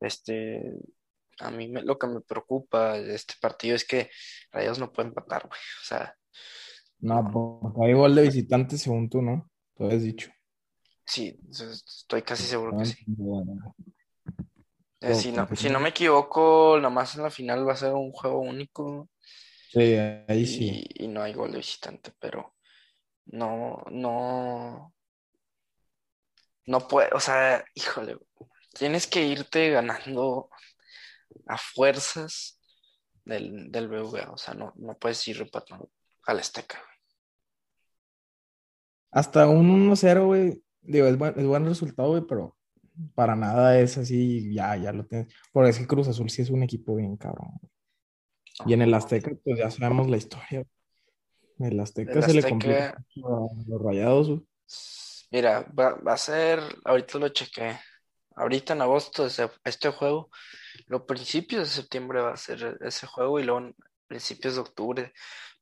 este, 0.00 0.62
a 1.40 1.50
mí 1.50 1.68
me- 1.68 1.82
lo 1.82 1.98
que 1.98 2.06
me 2.08 2.20
preocupa 2.22 2.94
de 2.94 3.14
este 3.14 3.34
partido 3.40 3.76
es 3.76 3.84
que 3.86 4.10
Rayos 4.52 4.78
no 4.78 4.92
puede 4.92 5.08
empatar, 5.08 5.46
güey. 5.48 5.60
O 5.82 5.84
sea, 5.86 6.14
No, 7.00 7.30
porque 7.32 7.84
hay 7.86 7.94
gol 7.94 8.14
de 8.14 8.22
visitante 8.22 8.76
según 8.78 9.08
tú, 9.08 9.22
¿no? 9.22 9.50
Tú 9.76 9.86
has 9.86 10.02
dicho. 10.02 10.30
sí, 11.04 11.38
estoy 11.50 12.22
casi 12.22 12.44
seguro 12.46 12.76
que 12.76 12.84
sí. 12.84 12.96
bueno, 13.06 13.74
Eh, 15.00 15.14
si 15.14 15.32
no, 15.32 15.48
si 15.54 15.70
no 15.70 15.80
me 15.80 15.90
equivoco, 15.90 16.78
nomás 16.80 17.14
en 17.16 17.22
la 17.22 17.30
final 17.30 17.66
va 17.68 17.72
a 17.74 17.76
ser 17.76 17.92
un 17.94 18.12
juego 18.12 18.40
único 18.40 19.08
sí, 19.68 19.96
ahí 20.28 20.46
sí. 20.46 20.82
y, 20.88 21.04
y 21.04 21.08
no 21.08 21.22
hay 21.22 21.34
gol 21.34 21.52
de 21.52 21.58
visitante, 21.58 22.12
pero 22.20 22.54
no, 23.26 23.84
no, 23.90 24.94
no 26.66 26.88
puede, 26.88 27.10
o 27.14 27.20
sea, 27.20 27.64
híjole, 27.74 28.16
tienes 28.74 29.06
que 29.06 29.22
irte 29.26 29.70
ganando 29.70 30.50
a 31.46 31.58
fuerzas 31.58 32.60
del, 33.24 33.70
del 33.70 33.88
BBVA, 33.88 34.30
o 34.30 34.38
sea, 34.38 34.54
no, 34.54 34.72
no 34.76 34.96
puedes 34.98 35.26
ir 35.28 35.40
empatando 35.40 35.90
al 36.26 36.38
Azteca. 36.38 36.78
Hasta 39.10 39.48
un 39.48 39.90
1-0, 39.90 40.26
güey. 40.26 40.62
Digo, 40.82 41.06
es 41.06 41.18
buen, 41.18 41.38
es 41.38 41.46
buen 41.46 41.64
resultado, 41.64 42.10
güey, 42.10 42.22
pero 42.28 42.56
para 43.14 43.34
nada 43.34 43.78
es 43.78 43.98
así, 43.98 44.52
ya, 44.54 44.76
ya 44.76 44.92
lo 44.92 45.04
tienes. 45.06 45.32
Porque 45.52 45.70
es 45.70 45.78
que 45.78 45.86
Cruz 45.86 46.08
Azul 46.08 46.30
sí 46.30 46.42
es 46.42 46.50
un 46.50 46.62
equipo 46.62 46.94
bien 46.96 47.16
cabrón. 47.16 47.52
Y 48.64 48.72
en 48.72 48.82
el 48.82 48.94
Azteca, 48.94 49.32
pues 49.44 49.58
ya 49.58 49.70
sabemos 49.70 50.08
la 50.08 50.16
historia. 50.16 50.64
En 51.58 51.66
el 51.66 51.80
Azteca 51.80 52.12
El 52.12 52.22
se 52.22 52.34
le 52.34 52.42
complica 52.42 52.90
a 52.90 53.66
los 53.66 53.82
rayados, 53.82 54.28
güey. 54.28 54.46
mira, 55.30 55.62
va, 55.78 55.94
va 55.94 56.12
a 56.12 56.18
ser, 56.18 56.60
ahorita 56.84 57.18
lo 57.18 57.28
chequé, 57.30 57.78
ahorita 58.36 58.74
en 58.74 58.82
agosto 58.82 59.26
ese- 59.26 59.50
este 59.64 59.90
juego, 59.90 60.30
los 60.86 61.02
principios 61.02 61.68
de 61.68 61.74
septiembre 61.74 62.20
va 62.20 62.32
a 62.32 62.36
ser 62.36 62.78
ese 62.82 63.06
juego 63.06 63.40
y 63.40 63.44
luego 63.44 63.72
principios 64.06 64.54
de 64.54 64.60
octubre 64.60 65.12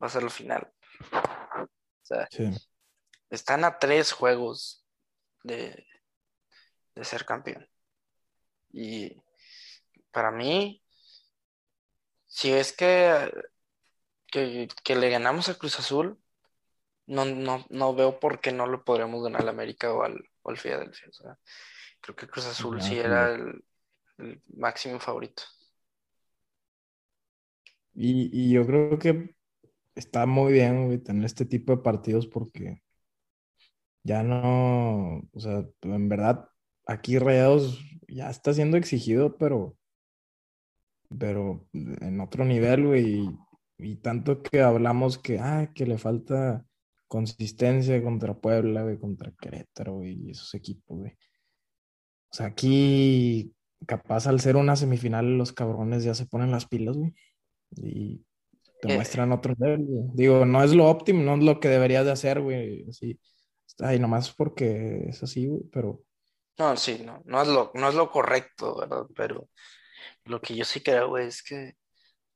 va 0.02 0.06
a 0.08 0.10
ser 0.10 0.22
la 0.22 0.30
final. 0.30 0.72
O 1.62 1.68
sea, 2.02 2.28
Sí. 2.30 2.50
están 3.30 3.64
a 3.64 3.78
tres 3.78 4.12
juegos 4.12 4.84
de, 5.42 5.86
de 6.94 7.04
ser 7.04 7.24
campeón. 7.24 7.68
Y 8.70 9.22
para 10.10 10.30
mí, 10.30 10.82
si 12.26 12.52
es 12.52 12.72
que, 12.72 13.32
que, 14.26 14.68
que 14.82 14.96
le 14.96 15.10
ganamos 15.10 15.48
a 15.48 15.54
Cruz 15.56 15.78
Azul, 15.78 16.20
no, 17.06 17.24
no, 17.24 17.64
no 17.68 17.94
veo 17.94 18.18
por 18.18 18.40
qué 18.40 18.50
no 18.52 18.66
le 18.66 18.78
podríamos 18.78 19.22
ganar 19.22 19.42
al 19.42 19.48
América 19.48 19.92
o 19.92 20.02
al, 20.02 20.28
o 20.42 20.50
al. 20.50 20.56
O 20.56 21.12
sea, 21.12 21.38
creo 22.04 22.16
que 22.16 22.28
Cruz 22.28 22.46
Azul 22.46 22.82
sí 22.82 22.98
era 22.98 23.32
el, 23.32 23.64
el 24.18 24.42
máximo 24.56 25.00
favorito. 25.00 25.42
Y, 27.94 28.28
y 28.30 28.52
yo 28.52 28.66
creo 28.66 28.98
que 28.98 29.34
está 29.94 30.26
muy 30.26 30.52
bien, 30.52 30.86
güey, 30.86 30.98
tener 30.98 31.24
este 31.24 31.46
tipo 31.46 31.74
de 31.74 31.82
partidos 31.82 32.26
porque 32.26 32.82
ya 34.02 34.22
no, 34.22 35.20
o 35.32 35.40
sea, 35.40 35.64
en 35.82 36.08
verdad, 36.10 36.46
aquí 36.86 37.18
Rayados 37.18 37.80
ya 38.08 38.28
está 38.28 38.52
siendo 38.52 38.76
exigido, 38.76 39.38
pero, 39.38 39.78
pero 41.18 41.66
en 41.72 42.20
otro 42.20 42.44
nivel, 42.44 42.86
güey, 42.86 43.20
y, 43.20 43.38
y 43.78 43.96
tanto 43.96 44.42
que 44.42 44.60
hablamos 44.60 45.16
que, 45.16 45.38
ah, 45.38 45.72
que 45.74 45.86
le 45.86 45.96
falta 45.96 46.66
consistencia 47.08 48.02
contra 48.02 48.34
Puebla, 48.34 48.82
güey, 48.82 48.98
contra 48.98 49.32
Querétaro, 49.40 49.94
güey, 49.94 50.26
y 50.26 50.30
esos 50.32 50.52
equipos, 50.54 50.98
güey. 50.98 51.16
O 52.34 52.36
sea, 52.36 52.46
aquí, 52.46 53.54
capaz 53.86 54.26
al 54.26 54.40
ser 54.40 54.56
una 54.56 54.74
semifinal, 54.76 55.38
los 55.38 55.52
cabrones 55.52 56.02
ya 56.04 56.14
se 56.14 56.26
ponen 56.26 56.50
las 56.50 56.66
pilas, 56.66 56.96
güey, 56.96 57.14
y 57.76 58.26
te 58.80 58.88
Eh, 58.88 58.90
muestran 58.90 59.32
otro 59.32 59.54
nivel, 59.58 59.84
güey. 59.86 60.04
Digo, 60.14 60.44
no 60.46 60.64
es 60.64 60.74
lo 60.74 60.86
óptimo, 60.88 61.22
no 61.22 61.36
es 61.36 61.44
lo 61.44 61.60
que 61.60 61.68
deberías 61.68 62.04
de 62.06 62.12
hacer, 62.12 62.40
güey, 62.40 62.86
así. 62.88 63.20
Ay, 63.80 64.00
nomás 64.00 64.34
porque 64.34 65.06
es 65.08 65.22
así, 65.22 65.46
güey, 65.48 65.62
pero 65.72 66.04
no, 66.58 66.76
sí, 66.76 67.02
no, 67.04 67.22
no 67.26 67.42
es 67.42 67.48
lo, 67.48 67.70
no 67.74 67.88
es 67.88 67.94
lo 67.94 68.10
correcto, 68.10 68.76
¿verdad? 68.78 69.06
Pero 69.16 69.48
lo 70.24 70.40
que 70.40 70.56
yo 70.56 70.64
sí 70.64 70.82
creo, 70.82 71.08
güey, 71.10 71.28
es 71.28 71.42
que 71.42 71.74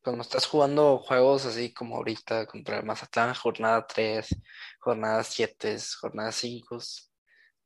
cuando 0.03 0.23
estás 0.23 0.47
jugando 0.47 0.99
juegos 0.99 1.47
así 1.47 1.73
como 1.75 1.97
ahorita 1.97 2.47
contra 2.47 2.79
el 2.79 2.87
Mazatlán, 2.87 3.35
jornada 3.35 3.87
3, 3.87 4.29
jornada 4.81 5.25
7, 5.25 5.77
jornada 6.01 6.33
5, 6.33 6.79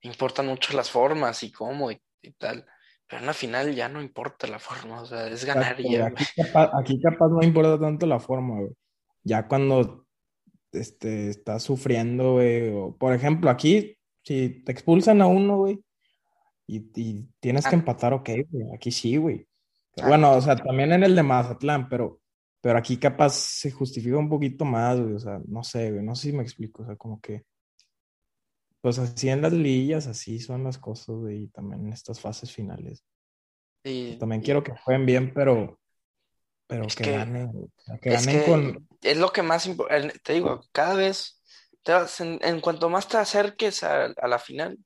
importan 0.02 0.46
mucho 0.46 0.74
las 0.74 0.90
formas 0.90 1.42
y 1.42 1.52
cómo 1.52 1.90
y, 1.90 2.02
y 2.22 2.32
tal. 2.32 2.66
Pero 3.06 3.20
en 3.20 3.26
la 3.26 3.34
final 3.34 3.74
ya 3.74 3.88
no 3.88 4.00
importa 4.02 4.46
la 4.46 4.58
forma, 4.60 5.02
o 5.02 5.06
sea, 5.06 5.28
es 5.28 5.44
ganar 5.44 5.80
exacto, 5.80 5.82
y 5.82 5.90
ya. 5.90 6.06
Aquí 6.06 6.24
capaz, 6.36 6.70
aquí 6.80 7.00
capaz 7.00 7.28
no 7.28 7.42
importa 7.42 7.78
tanto 7.78 8.06
la 8.06 8.20
forma, 8.20 8.60
güey. 8.60 8.72
Ya 9.24 9.46
cuando 9.48 10.06
este, 10.72 11.28
estás 11.30 11.62
sufriendo, 11.62 12.34
güey, 12.34 12.70
o 12.70 12.96
por 12.96 13.14
ejemplo, 13.14 13.50
aquí, 13.50 13.96
si 14.24 14.62
te 14.64 14.72
expulsan 14.72 15.20
a 15.22 15.26
uno, 15.26 15.58
güey, 15.58 15.84
y, 16.66 16.78
y 17.00 17.28
tienes 17.40 17.66
que 17.66 17.76
Ah, 17.76 17.78
empatar, 17.78 18.12
ok, 18.14 18.30
güey, 18.50 18.66
aquí 18.74 18.90
sí, 18.90 19.16
güey. 19.16 19.46
ah, 20.00 20.08
Bueno, 20.08 20.30
no, 20.32 20.36
o 20.36 20.40
sea, 20.40 20.56
también 20.56 20.92
en 20.92 21.04
el 21.04 21.14
de 21.16 21.22
Mazatlán, 21.22 21.88
pero, 21.88 22.20
pero 22.60 22.78
aquí 22.78 22.96
capaz 22.98 23.34
se 23.34 23.70
justifica 23.70 24.16
un 24.16 24.28
poquito 24.28 24.64
más, 24.64 25.00
güey, 25.00 25.14
o 25.14 25.18
sea, 25.18 25.40
no 25.46 25.62
sé, 25.64 25.90
güey, 25.92 26.04
no 26.04 26.14
sé 26.14 26.30
si 26.30 26.36
me 26.36 26.42
explico, 26.42 26.82
o 26.82 26.86
sea, 26.86 26.96
como 26.96 27.20
que, 27.20 27.44
pues 28.82 28.98
así 28.98 29.28
en 29.30 29.40
las 29.42 29.52
liguillas, 29.52 30.06
así 30.08 30.38
son 30.40 30.64
las 30.64 30.76
cosas, 30.76 31.14
güey, 31.16 31.44
y 31.44 31.48
también 31.48 31.86
en 31.86 31.92
estas 31.92 32.20
fases 32.20 32.52
finales. 32.52 33.04
y, 33.84 34.16
También 34.18 34.42
y 34.42 34.44
quiero 34.44 34.62
que 34.62 34.72
jueguen 34.84 35.06
bien, 35.06 35.32
pero, 35.32 35.78
pero 36.66 36.84
es 36.84 36.94
que 36.96 37.04
que, 37.04 37.12
ganen, 37.12 37.72
que 38.02 38.08
es 38.10 38.26
ganen 38.26 38.44
que 38.44 38.50
con, 38.50 38.88
es 39.02 39.16
lo 39.16 39.30
que 39.32 39.42
más 39.42 39.70
te 40.24 40.32
digo, 40.34 40.60
cada 40.72 40.94
vez, 40.96 41.40
te 41.82 41.92
vas- 41.92 42.20
en, 42.20 42.38
en 42.42 42.60
cuanto 42.60 42.90
más 42.90 43.08
te 43.08 43.16
acerques 43.16 43.82
a, 43.84 44.06
a 44.06 44.28
la 44.28 44.38
final, 44.38 44.78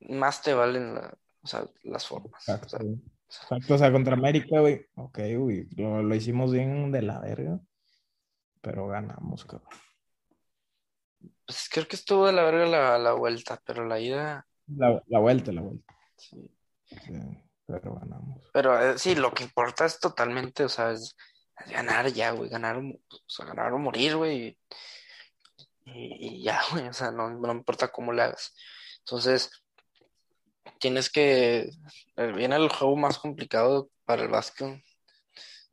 más 0.00 0.42
te 0.42 0.54
valen 0.54 0.94
la- 0.94 1.14
o 1.42 1.46
sea, 1.46 1.64
las 1.84 2.06
formas. 2.06 2.42
O 2.48 2.68
sea. 2.68 2.80
Exacto, 3.28 3.74
o 3.74 3.78
sea, 3.78 3.90
contra 3.92 4.14
América, 4.14 4.60
güey, 4.60 4.86
ok, 4.94 5.18
güey, 5.38 5.66
lo, 5.76 6.02
lo 6.02 6.14
hicimos 6.14 6.52
bien 6.52 6.92
de 6.92 7.02
la 7.02 7.18
verga, 7.20 7.60
pero 8.60 8.86
ganamos, 8.88 9.44
cabrón. 9.44 9.68
Pues 11.46 11.68
creo 11.70 11.86
que 11.86 11.96
estuvo 11.96 12.26
de 12.26 12.32
la 12.32 12.42
verga 12.44 12.66
la, 12.66 12.98
la 12.98 13.12
vuelta, 13.12 13.60
pero 13.64 13.86
la 13.86 14.00
ida. 14.00 14.46
La, 14.66 15.00
la 15.06 15.18
vuelta, 15.20 15.52
la 15.52 15.62
vuelta. 15.62 15.96
Sí. 16.16 16.50
Sí, 16.86 17.12
pero 17.66 17.94
ganamos. 17.94 18.40
Pero 18.52 18.80
eh, 18.80 18.98
sí, 18.98 19.14
lo 19.14 19.32
que 19.32 19.44
importa 19.44 19.84
es 19.86 19.98
totalmente, 19.98 20.64
o 20.64 20.68
sea, 20.68 20.92
es, 20.92 21.16
es 21.64 21.72
ganar 21.72 22.12
ya, 22.12 22.30
güey, 22.30 22.48
ganar, 22.48 22.76
o 22.78 23.00
sea, 23.26 23.46
ganar 23.46 23.72
o 23.72 23.78
morir, 23.78 24.16
güey. 24.16 24.58
Y, 25.84 26.38
y 26.38 26.42
ya, 26.42 26.60
güey, 26.72 26.88
o 26.88 26.92
sea, 26.92 27.10
no, 27.10 27.30
no 27.30 27.52
importa 27.52 27.88
cómo 27.88 28.12
le 28.12 28.22
hagas. 28.22 28.54
Entonces, 29.00 29.50
tienes 30.78 31.10
que. 31.10 31.70
eh, 32.16 32.32
Viene 32.32 32.56
el 32.56 32.68
juego 32.68 32.96
más 32.96 33.18
complicado 33.18 33.90
para 34.04 34.22
el 34.22 34.28
básquet, 34.28 34.82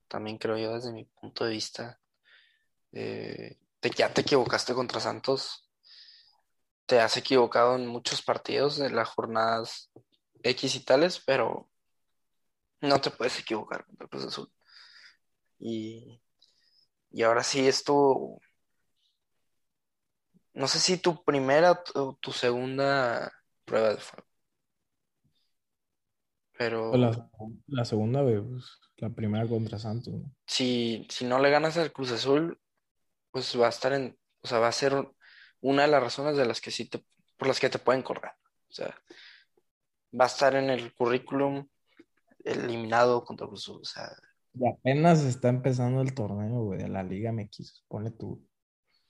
también 0.08 0.38
creo 0.38 0.58
yo, 0.58 0.74
desde 0.76 0.92
mi 0.94 1.06
punto 1.06 1.46
de 1.46 1.52
vista. 1.52 2.00
Eh, 2.92 3.58
te, 3.84 3.90
ya 3.90 4.14
te 4.14 4.22
equivocaste 4.22 4.74
contra 4.74 5.02
Santos, 5.02 5.70
te 6.86 7.02
has 7.02 7.18
equivocado 7.18 7.76
en 7.76 7.86
muchos 7.86 8.22
partidos 8.22 8.78
de 8.78 8.90
las 8.90 9.10
jornadas 9.10 9.92
X 10.42 10.76
y 10.76 10.86
tales, 10.86 11.22
pero 11.26 11.70
no 12.82 13.02
te 13.02 13.12
puedes 13.12 13.38
equivocar 13.40 13.86
contra 13.86 14.08
Cruz 14.08 14.26
Azul. 14.26 14.52
Y, 15.60 16.22
y 17.12 17.24
ahora 17.24 17.44
sí 17.44 17.68
es 17.68 17.84
tu, 17.84 18.40
no 20.54 20.68
sé 20.68 20.80
si 20.80 20.98
tu 20.98 21.22
primera 21.24 21.84
o 21.96 22.18
tu 22.22 22.32
segunda 22.32 23.32
prueba 23.66 23.90
de 23.90 23.98
fuego, 23.98 24.28
pero 26.58 26.96
la, 26.96 27.30
la 27.68 27.86
segunda, 27.86 28.24
la 28.98 29.10
primera 29.10 29.48
contra 29.48 29.78
Santos, 29.78 30.14
¿no? 30.14 30.32
si, 30.46 31.06
si 31.10 31.26
no 31.26 31.40
le 31.40 31.50
ganas 31.50 31.78
al 31.78 31.92
Cruz 31.92 32.12
Azul, 32.12 32.60
pues 33.34 33.60
va 33.60 33.66
a 33.66 33.70
estar 33.70 33.92
en, 33.94 34.16
o 34.44 34.48
sea, 34.48 34.60
va 34.60 34.68
a 34.68 34.72
ser 34.72 34.94
una 35.60 35.82
de 35.82 35.88
las 35.88 36.04
razones 36.04 36.38
de 36.38 36.46
las 36.46 36.62
que 36.62 36.70
sí 36.70 36.88
te, 36.88 37.04
por 37.36 37.48
las 37.48 37.60
que 37.60 37.70
te 37.70 37.80
pueden 37.80 38.04
correr. 38.04 38.32
O 38.70 38.72
sea, 38.72 38.96
va 40.18 40.26
a 40.26 40.28
estar 40.28 40.56
en 40.56 40.70
el 40.70 40.94
currículum 40.94 41.68
eliminado 42.44 43.26
contra 43.26 43.48
Cruz. 43.48 43.68
O 43.70 43.84
sea, 43.84 44.08
Y 44.54 44.68
apenas 44.68 45.24
está 45.24 45.50
empezando 45.50 46.02
el 46.02 46.14
torneo, 46.14 46.64
güey, 46.64 46.84
de 46.84 46.90
la 46.90 47.02
Liga 47.02 47.32
MX, 47.32 47.86
pone 47.88 48.12
tú. 48.12 48.48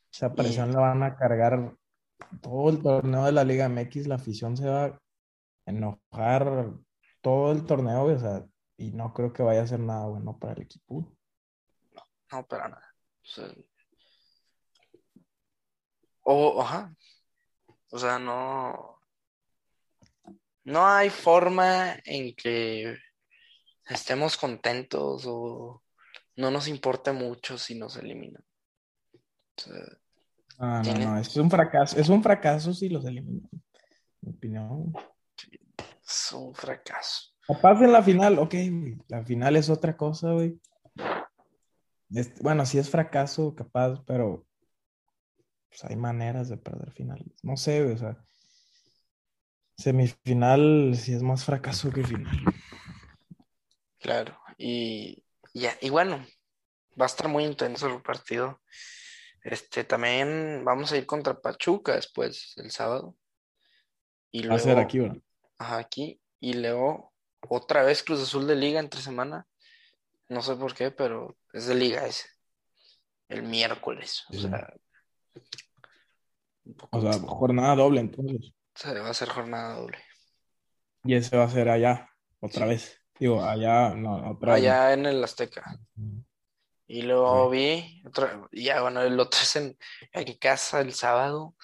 Esa 0.09 0.27
y 0.27 0.29
presión 0.29 0.71
la 0.71 0.79
van 0.79 1.03
a 1.03 1.17
cargar 1.17 1.75
todo 2.41 2.69
el 2.69 2.81
torneo 2.81 3.25
de 3.25 3.33
la 3.33 3.43
Liga 3.43 3.67
MX, 3.67 4.07
la 4.07 4.15
afición 4.15 4.55
se 4.55 4.69
va 4.69 4.85
a 4.85 4.99
enojar 5.65 6.71
todo 7.19 7.51
el 7.51 7.65
torneo, 7.65 8.03
güey, 8.03 8.15
o 8.15 8.19
sea, 8.19 8.45
y 8.77 8.91
no 8.93 9.13
creo 9.13 9.33
que 9.33 9.43
vaya 9.43 9.63
a 9.63 9.67
ser 9.67 9.81
nada 9.81 10.05
bueno 10.05 10.39
para 10.39 10.53
el 10.53 10.61
equipo. 10.61 11.13
no, 12.31 12.47
para 12.47 12.69
nada. 12.69 12.95
O 13.21 13.25
sea, 13.25 13.53
o, 16.23 16.61
ajá, 16.61 16.95
o 17.91 17.99
sea, 17.99 18.17
no, 18.19 18.99
no 20.63 20.87
hay 20.87 21.09
forma 21.09 21.95
en 22.05 22.33
que 22.35 22.97
estemos 23.87 24.37
contentos 24.37 25.23
o 25.27 25.83
no 26.35 26.49
nos 26.51 26.67
importe 26.67 27.11
mucho 27.11 27.57
si 27.57 27.75
nos 27.75 27.97
eliminan. 27.97 28.43
O 29.57 29.61
sea, 29.61 29.73
Ah, 30.59 30.81
no, 30.85 30.93
no, 30.93 31.17
es 31.17 31.35
un 31.35 31.49
fracaso, 31.49 31.99
es 31.99 32.09
un 32.09 32.21
fracaso 32.21 32.73
si 32.73 32.87
los 32.87 33.03
eliminan, 33.05 33.49
mi 34.21 34.31
opinión. 34.31 34.93
es 36.05 36.31
un 36.31 36.53
fracaso. 36.53 37.31
Capaz 37.47 37.81
en 37.81 37.91
la 37.91 38.01
final, 38.03 38.39
ok, 38.39 38.51
güey, 38.53 38.97
la 39.09 39.25
final 39.25 39.55
es 39.55 39.69
otra 39.69 39.97
cosa, 39.97 40.31
güey. 40.31 40.59
Es- 42.11 42.39
bueno, 42.41 42.65
sí 42.65 42.77
es 42.77 42.89
fracaso, 42.89 43.53
capaz, 43.55 44.01
pero 44.05 44.45
pues, 45.73 45.89
hay 45.89 45.95
maneras 45.95 46.49
de 46.49 46.57
perder 46.57 46.91
finales. 46.91 47.27
No 47.41 47.57
sé, 47.57 47.83
o 47.83 47.97
sea, 47.97 48.23
semifinal 49.75 50.93
sí 50.95 51.13
es 51.13 51.23
más 51.23 51.43
fracaso 51.45 51.91
que 51.91 52.03
final. 52.03 52.37
Claro, 53.99 54.37
y, 54.57 55.23
ya, 55.53 55.75
y 55.81 55.89
bueno, 55.89 56.23
va 56.99 57.05
a 57.05 57.07
estar 57.07 57.27
muy 57.27 57.43
intenso 57.43 57.87
el 57.87 58.01
partido. 58.03 58.61
Este, 59.41 59.83
también 59.83 60.63
vamos 60.63 60.91
a 60.91 60.97
ir 60.97 61.07
contra 61.07 61.41
Pachuca 61.41 61.95
después, 61.95 62.53
el 62.57 62.69
sábado. 62.69 63.15
Y 64.29 64.45
Va 64.47 64.55
a 64.55 64.59
ser 64.59 64.75
luego, 64.75 64.81
aquí, 64.81 64.99
¿verdad? 64.99 65.17
ajá, 65.57 65.77
aquí, 65.77 66.21
y 66.39 66.53
luego 66.53 67.13
otra 67.49 67.83
vez 67.83 68.03
Cruz 68.03 68.21
Azul 68.21 68.45
de 68.45 68.55
Liga 68.55 68.79
entre 68.79 69.01
semana. 69.01 69.47
No 70.29 70.41
sé 70.41 70.55
por 70.55 70.75
qué, 70.75 70.91
pero 70.91 71.35
es 71.51 71.65
de 71.65 71.75
Liga 71.75 72.05
ese, 72.05 72.27
el 73.27 73.41
miércoles. 73.43 74.23
O 74.29 74.33
sea, 74.33 74.71
O 76.91 77.01
sea, 77.01 77.13
jornada 77.19 77.75
doble, 77.75 77.99
entonces. 78.01 78.53
o 78.75 78.79
sea, 78.79 78.93
va 79.01 79.09
a 79.09 79.13
ser 79.13 79.29
jornada 79.29 79.75
doble. 79.75 79.97
Y 81.03 81.15
ese 81.15 81.35
va 81.35 81.43
a 81.45 81.49
ser 81.49 81.69
allá, 81.69 82.09
otra 82.39 82.65
Sí, 82.65 82.69
vez. 82.69 83.01
Digo, 83.19 83.43
allá, 83.43 83.93
no, 83.93 84.31
otra 84.31 84.53
vez 84.53 84.63
allá 84.63 84.93
en 84.93 85.05
el 85.05 85.23
Azteca. 85.23 85.63
Y 86.87 87.01
luego 87.03 87.47
Ok. 87.47 87.51
vi, 87.53 88.03
otra, 88.05 88.47
ya 88.51 88.81
bueno, 88.81 89.01
el 89.01 89.19
otro 89.19 89.39
es 89.43 89.55
en, 89.55 89.77
en 90.11 90.37
casa 90.37 90.81
el 90.81 90.93
sábado, 90.93 91.55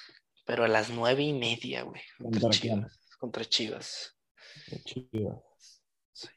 pero 0.45 0.63
a 0.63 0.67
las 0.67 0.89
nueve 0.89 1.23
y 1.23 1.34
media, 1.34 1.84
güey, 1.84 2.01
contra 2.17 2.41
¿Contra? 2.41 2.60
Chivas, 2.60 2.99
contra 3.19 3.45
Chivas. 3.45 4.15
Chido. 4.84 5.43
Sí. 6.12 6.27
Vas- 6.27 6.34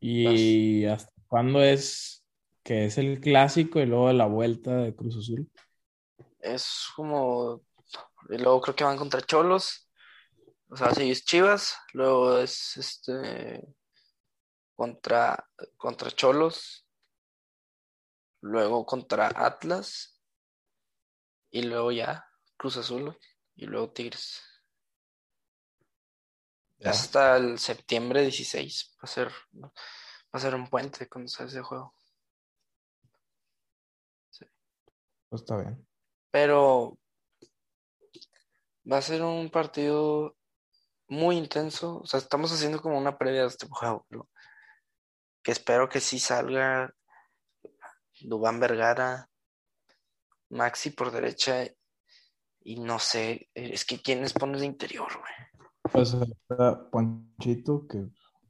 ¿Y 0.00 0.84
hasta 0.86 1.12
cuándo 1.28 1.62
es 1.62 2.17
que 2.68 2.84
es 2.84 2.98
el 2.98 3.18
clásico 3.18 3.80
y 3.80 3.86
luego 3.86 4.12
la 4.12 4.26
vuelta 4.26 4.76
de 4.76 4.94
Cruz 4.94 5.16
Azul? 5.16 5.50
Es 6.40 6.88
como, 6.94 7.62
y 8.28 8.36
luego 8.36 8.60
creo 8.60 8.76
que 8.76 8.84
van 8.84 8.98
contra 8.98 9.22
Cholos, 9.22 9.88
o 10.68 10.76
sea, 10.76 10.92
sí, 10.94 11.10
es 11.10 11.24
Chivas, 11.24 11.78
luego 11.94 12.36
es 12.38 12.76
este 12.76 13.74
contra, 14.76 15.48
contra 15.78 16.10
Cholos, 16.10 16.86
luego 18.42 18.84
contra 18.84 19.32
Atlas, 19.34 20.20
y 21.50 21.62
luego 21.62 21.90
ya 21.90 22.28
Cruz 22.58 22.76
Azul, 22.76 23.16
y 23.56 23.64
luego 23.64 23.92
Tigres. 23.92 24.42
Ya, 26.80 26.90
Hasta 26.90 27.38
el 27.38 27.58
septiembre 27.58 28.20
16 28.20 28.94
va 28.98 29.00
a 29.00 29.06
ser, 29.06 29.32
va 29.54 29.72
a 30.32 30.38
ser 30.38 30.54
un 30.54 30.68
puente 30.68 31.08
cuando 31.08 31.30
sea 31.30 31.46
ese 31.46 31.62
juego. 31.62 31.94
Sí. 34.30 34.44
Pues 35.28 35.42
está 35.42 35.56
bien. 35.58 35.86
Pero 36.30 36.98
va 38.90 38.98
a 38.98 39.02
ser 39.02 39.22
un 39.22 39.50
partido 39.50 40.36
muy 41.08 41.36
intenso. 41.36 42.00
O 42.00 42.06
sea, 42.06 42.20
estamos 42.20 42.52
haciendo 42.52 42.80
como 42.80 42.98
una 42.98 43.16
previa 43.16 43.42
de 43.42 43.48
este 43.48 43.66
juego, 43.68 44.06
pero 44.08 44.28
que 45.42 45.52
espero 45.52 45.88
que 45.88 46.00
sí 46.00 46.18
salga 46.18 46.92
Dubán 48.20 48.60
Vergara, 48.60 49.28
Maxi 50.50 50.90
por 50.90 51.10
derecha 51.10 51.64
y 52.60 52.80
no 52.80 52.98
sé, 52.98 53.48
es 53.54 53.84
que 53.84 54.00
quiénes 54.02 54.32
pones 54.32 54.60
de 54.60 54.66
interior, 54.66 55.08
güey. 55.18 55.70
Pues 55.90 56.12
está 56.12 56.90
Ponchito, 56.90 57.86
que, 57.86 58.08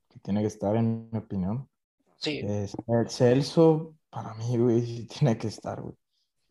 que 0.08 0.18
tiene 0.20 0.40
que 0.40 0.48
estar, 0.48 0.74
en 0.74 1.08
mi 1.10 1.18
opinión. 1.18 1.68
Sí, 2.16 2.40
el 2.40 3.10
Celso, 3.10 3.96
para 4.10 4.34
mí, 4.34 4.58
güey, 4.58 4.84
sí 4.84 5.06
tiene 5.06 5.38
que 5.38 5.46
estar, 5.48 5.80
güey. 5.80 5.94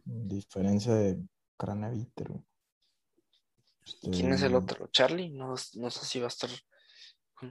En 0.07 0.27
diferencia 0.27 0.93
de 0.93 1.21
Craneviter, 1.57 2.29
güey. 2.29 2.43
¿y 4.01 4.11
quién 4.11 4.33
es 4.33 4.41
el 4.41 4.53
Este, 4.53 4.73
otro? 4.73 4.87
Charlie, 4.87 5.29
no, 5.29 5.49
no 5.75 5.89
sé 5.89 6.05
si 6.05 6.19
va 6.19 6.25
a 6.25 6.27
estar 6.29 6.49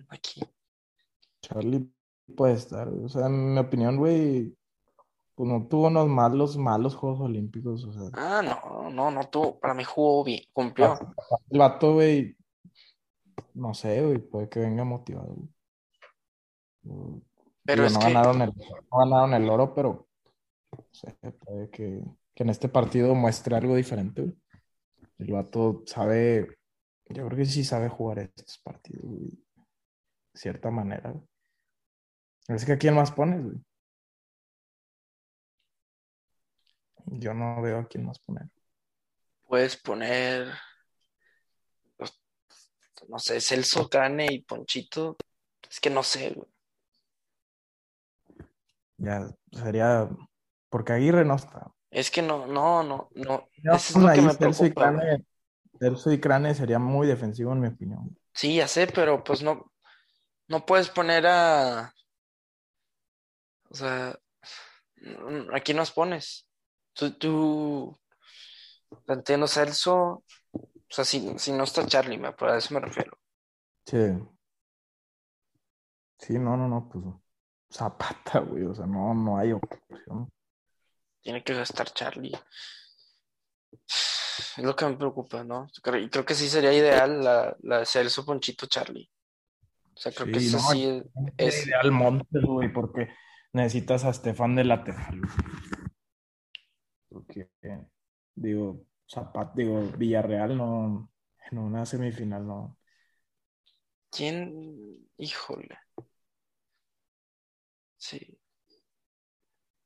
aquí. 0.09 0.41
Charlie 1.43 1.91
puede 2.37 2.55
estar. 2.55 2.89
O 2.89 3.09
sea, 3.09 3.27
en 3.27 3.55
mi 3.55 3.59
opinión, 3.61 3.97
güey, 3.97 4.57
pues 5.35 5.49
no 5.51 5.67
tuvo 5.69 5.89
unos 5.89 6.09
malos, 6.09 6.57
malos 6.57 6.95
Juegos 6.95 7.21
Olímpicos. 7.21 7.85
O 7.85 7.93
sea, 7.93 8.11
Ah, 8.15 8.43
no, 8.43 8.91
no, 8.91 9.11
no 9.11 9.29
tuvo, 9.29 9.59
para 9.61 9.75
mí 9.75 9.85
jugó 9.85 10.25
bien, 10.25 10.43
cumplió. 10.53 10.99
el 11.51 11.59
vato, 11.59 11.95
güey, 11.95 12.37
no 13.55 13.75
sé, 13.75 14.03
güey, 14.05 14.19
puede 14.19 14.49
que 14.49 14.61
venga 14.61 14.85
motivado, 14.85 15.35
güey. 15.35 17.23
Pero 17.65 17.83
Digo, 17.83 17.87
es 17.87 17.93
no 17.95 17.99
que, 18.01 18.05
ganaron 18.07 18.43
el, 18.43 18.53
no 18.55 18.99
ganaron 18.99 19.35
el 19.35 19.51
oro, 19.51 19.75
pero 19.75 20.07
no 20.73 20.85
sé, 20.93 21.17
puede 21.45 21.71
que, 21.71 22.03
que 22.37 22.43
en 22.43 22.51
este 22.51 22.69
partido 22.69 23.15
muestre 23.15 23.57
algo 23.57 23.75
diferente, 23.75 24.21
güey. 24.21 24.37
El 25.19 25.33
vato 25.33 25.83
sabe, 25.87 26.59
yo 27.07 27.27
creo 27.27 27.39
que 27.39 27.47
sí 27.47 27.65
sabe 27.65 27.89
jugar 27.89 28.19
estos 28.19 28.59
partidos, 28.59 29.03
güey, 29.03 29.31
de 29.31 30.39
cierta 30.39 30.71
manera, 30.71 31.13
güey. 31.13 31.27
Es 32.49 32.67
que 32.67 32.73
a 32.73 32.79
quién 32.79 32.95
más 32.95 33.11
pones, 33.11 33.43
güey. 33.43 33.57
Yo 37.07 37.33
no 37.33 37.63
veo 37.63 37.79
a 37.79 37.89
quién 37.89 38.05
más 38.05 38.19
poner. 38.19 38.51
puedes 39.47 39.79
poner, 39.79 40.53
pues, 41.97 42.21
no 43.09 43.19
sé, 43.19 43.41
Celso, 43.41 43.89
Cane 43.89 44.27
y 44.31 44.43
Ponchito. 44.43 45.17
Es 45.71 45.81
que 45.81 45.89
no 45.89 46.03
sé, 46.03 46.35
güey. 46.35 46.49
Ya 48.99 49.27
sería, 49.53 50.09
porque 50.69 50.93
Aguirre 50.93 51.25
no 51.25 51.37
está. 51.37 51.73
Es 51.97 52.11
que 52.11 52.21
no, 52.21 52.47
no, 52.47 52.83
no, 52.83 53.09
no. 53.15 53.49
No, 53.63 53.75
Eso 53.75 53.99
es 53.99 54.05
lo 54.05 54.13
que 54.13 54.21
me 54.21 54.33
y 54.33 54.37
preocupa. 54.37 54.91
güey. 54.91 55.25
Crane, 55.81 56.15
y 56.15 56.21
Crane 56.21 56.55
sería 56.55 56.79
muy 56.79 57.07
defensivo 57.07 57.53
en 57.53 57.61
mi 57.61 57.69
opinión. 57.69 58.15
Sí, 58.35 58.57
ya 58.57 58.69
sé, 58.69 58.87
pero 58.87 59.25
pues 59.25 59.43
no, 59.43 59.73
no 60.47 60.67
puedes 60.67 60.91
poner 60.91 61.27
a. 61.27 61.95
O 63.71 63.75
sea, 63.75 64.15
aquí 65.55 65.73
nos 65.73 65.91
pones. 65.91 66.47
Tú, 66.93 67.13
tú, 67.13 67.99
entiendo 69.09 69.49
Celso. 69.49 70.23
O 70.53 70.91
sea, 70.91 71.07
si, 71.07 71.39
si 71.39 71.51
no 71.51 71.65
está 71.65 71.87
Charlie, 71.87 72.19
me, 72.19 72.29
a 72.29 72.57
eso 72.59 72.75
me 72.75 72.81
refiero. 72.81 73.19
Sí. 73.87 74.19
Sí, 76.19 76.35
no, 76.35 76.59
no, 76.59 76.69
no, 76.69 76.91
pues 76.91 77.07
Zapata, 77.73 78.41
güey, 78.41 78.65
o 78.65 78.75
sea, 78.75 78.85
no, 78.85 79.15
no 79.15 79.39
hay 79.39 79.53
opción. 79.53 80.31
Tiene 81.27 81.43
que 81.43 81.61
estar 81.61 81.93
Charlie. 81.93 82.39
Es 83.89 84.59
lo 84.59 84.77
que 84.77 84.87
me 84.87 84.97
preocupa, 84.97 85.43
¿no? 85.43 85.67
Creo, 85.83 86.01
y 86.01 86.09
creo 86.09 86.25
que 86.25 86.37
sí 86.37 86.49
sería 86.49 86.73
ideal 86.73 87.21
la, 87.25 87.57
la 87.63 87.81
de 87.81 87.85
Celso 87.85 88.25
Ponchito 88.25 88.67
Charlie. 88.67 89.11
O 89.93 89.97
sea, 89.97 90.13
creo 90.13 90.29
que 90.29 90.39
Sí, 90.39 90.47
eso 90.47 90.59
no, 90.59 90.71
sí 90.71 91.03
Es 91.37 91.57
es. 91.57 91.67
ideal 91.67 91.91
Montes, 91.91 92.45
güey, 92.45 92.73
porque 92.73 93.09
necesitas 93.53 94.05
a 94.05 94.11
Estefan 94.11 94.55
de 94.55 94.63
lateral. 94.67 95.21
Porque, 97.09 97.51
digo, 98.37 98.87
Zapata, 99.13 99.53
digo, 99.57 99.83
Villarreal 99.99 100.57
no, 100.57 101.11
en 101.51 101.59
una 101.59 101.85
semifinal 101.87 102.47
no. 102.47 102.79
¿Quién? 104.13 105.09
Híjole. 105.19 105.77
Sí. 107.97 108.39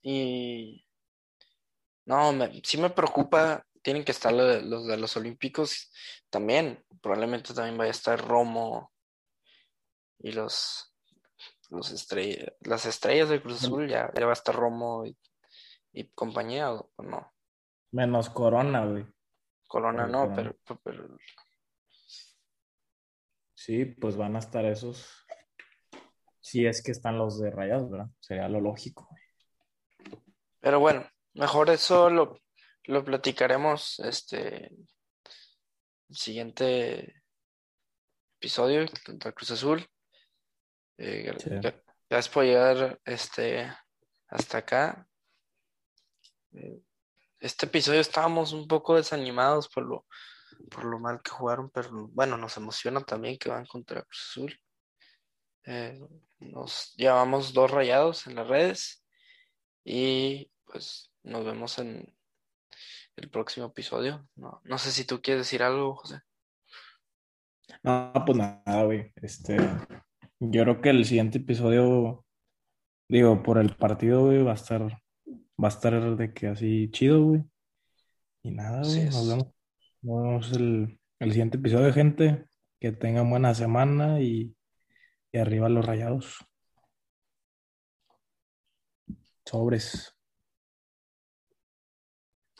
Y 0.02 0.84
no, 2.10 2.32
me, 2.32 2.60
sí 2.64 2.76
me 2.78 2.90
preocupa. 2.90 3.64
Tienen 3.82 4.04
que 4.04 4.12
estar 4.12 4.34
de- 4.34 4.62
los 4.62 4.86
de 4.86 4.96
los 4.98 5.16
Olímpicos 5.16 5.90
también. 6.28 6.84
Probablemente 7.00 7.54
también 7.54 7.78
vaya 7.78 7.90
a 7.90 7.98
estar 7.98 8.20
Romo 8.20 8.92
y 10.18 10.32
los, 10.32 10.92
los 11.70 11.90
estrella- 11.92 12.52
las 12.60 12.84
estrellas 12.86 13.28
de 13.30 13.40
Cruz 13.40 13.62
Azul. 13.64 13.88
Ya, 13.88 14.10
ya 14.14 14.24
va 14.26 14.32
a 14.32 14.40
estar 14.40 14.54
Romo 14.54 15.06
y, 15.06 15.16
y 15.92 16.08
compañía, 16.10 16.72
o 16.72 16.90
o 16.96 17.02
no. 17.02 17.32
Menos 17.92 18.28
Corona, 18.28 18.84
güey. 18.84 19.06
Corona 19.66 20.06
no, 20.06 20.28
Corona. 20.28 20.36
pero, 20.66 20.78
pero 20.82 21.16
Sí, 23.54 23.84
pues 23.84 24.16
van 24.16 24.36
a 24.36 24.40
estar 24.40 24.64
esos. 24.64 25.06
Si 26.40 26.66
es 26.66 26.82
que 26.82 26.92
están 26.92 27.18
los 27.18 27.38
de 27.38 27.50
Rayas, 27.50 27.88
¿verdad? 27.90 28.08
Sería 28.18 28.48
lo 28.48 28.60
lógico. 28.60 29.06
güey. 29.10 29.22
Pero 30.60 30.80
bueno, 30.80 31.06
mejor 31.34 31.70
eso 31.70 32.10
lo, 32.10 32.40
lo 32.84 33.04
platicaremos 33.04 33.98
este 34.00 34.66
el 36.08 36.16
siguiente 36.16 37.22
episodio 38.38 38.86
contra 39.04 39.32
Cruz 39.32 39.50
Azul. 39.52 39.86
Eh, 40.98 41.32
Sí. 41.38 41.50
gra- 41.50 41.82
gracias 42.08 42.28
por 42.34 42.44
llegar 42.44 43.00
este, 43.04 43.72
hasta 44.28 44.58
acá. 44.58 45.06
Eh, 46.52 46.80
Este 47.38 47.66
episodio 47.66 48.00
estábamos 48.00 48.52
un 48.52 48.66
poco 48.68 48.96
desanimados 48.96 49.68
por 49.68 49.84
lo, 49.86 50.06
por 50.70 50.84
lo 50.84 50.98
mal 50.98 51.22
que 51.22 51.30
jugaron, 51.30 51.70
pero 51.70 51.88
bueno, 52.08 52.36
nos 52.36 52.56
emociona 52.58 53.00
también 53.02 53.38
que 53.38 53.48
van 53.48 53.64
contra 53.66 54.02
Cruz 54.02 54.26
Azul. 54.30 54.60
Eh, 55.64 55.98
nos 56.40 56.92
llevamos 56.96 57.52
dos 57.54 57.70
rayados 57.70 58.26
en 58.26 58.34
las 58.34 58.48
redes 58.48 59.04
y 59.84 60.50
pues 60.64 61.09
nos 61.22 61.44
vemos 61.44 61.78
en 61.78 62.14
el 63.16 63.30
próximo 63.30 63.66
episodio. 63.66 64.28
No, 64.36 64.60
no 64.64 64.78
sé 64.78 64.90
si 64.92 65.04
tú 65.04 65.20
quieres 65.20 65.46
decir 65.46 65.62
algo, 65.62 65.96
José. 65.96 66.20
No, 67.82 68.12
pues 68.26 68.38
nada, 68.38 68.84
güey. 68.84 69.12
Este, 69.16 69.56
yo 70.40 70.62
creo 70.62 70.80
que 70.80 70.90
el 70.90 71.04
siguiente 71.04 71.38
episodio, 71.38 72.24
digo, 73.08 73.42
por 73.42 73.58
el 73.58 73.76
partido, 73.76 74.26
güey, 74.26 74.42
va 74.42 74.52
a 74.52 74.54
estar, 74.54 74.82
va 74.82 75.68
a 75.68 75.68
estar 75.68 76.16
de 76.16 76.32
que 76.32 76.48
así 76.48 76.90
chido, 76.90 77.22
güey. 77.22 77.42
Y 78.42 78.50
nada, 78.52 78.82
güey, 78.82 79.04
nos 79.06 79.28
vemos. 79.28 79.46
Nos 80.02 80.22
vemos 80.22 80.52
el, 80.52 81.00
el 81.18 81.30
siguiente 81.30 81.58
episodio, 81.58 81.92
gente. 81.92 82.46
Que 82.80 82.92
tengan 82.92 83.28
buena 83.28 83.54
semana 83.54 84.22
y, 84.22 84.56
y 85.32 85.38
arriba 85.38 85.68
los 85.68 85.84
rayados. 85.84 86.38
Sobres. 89.44 90.16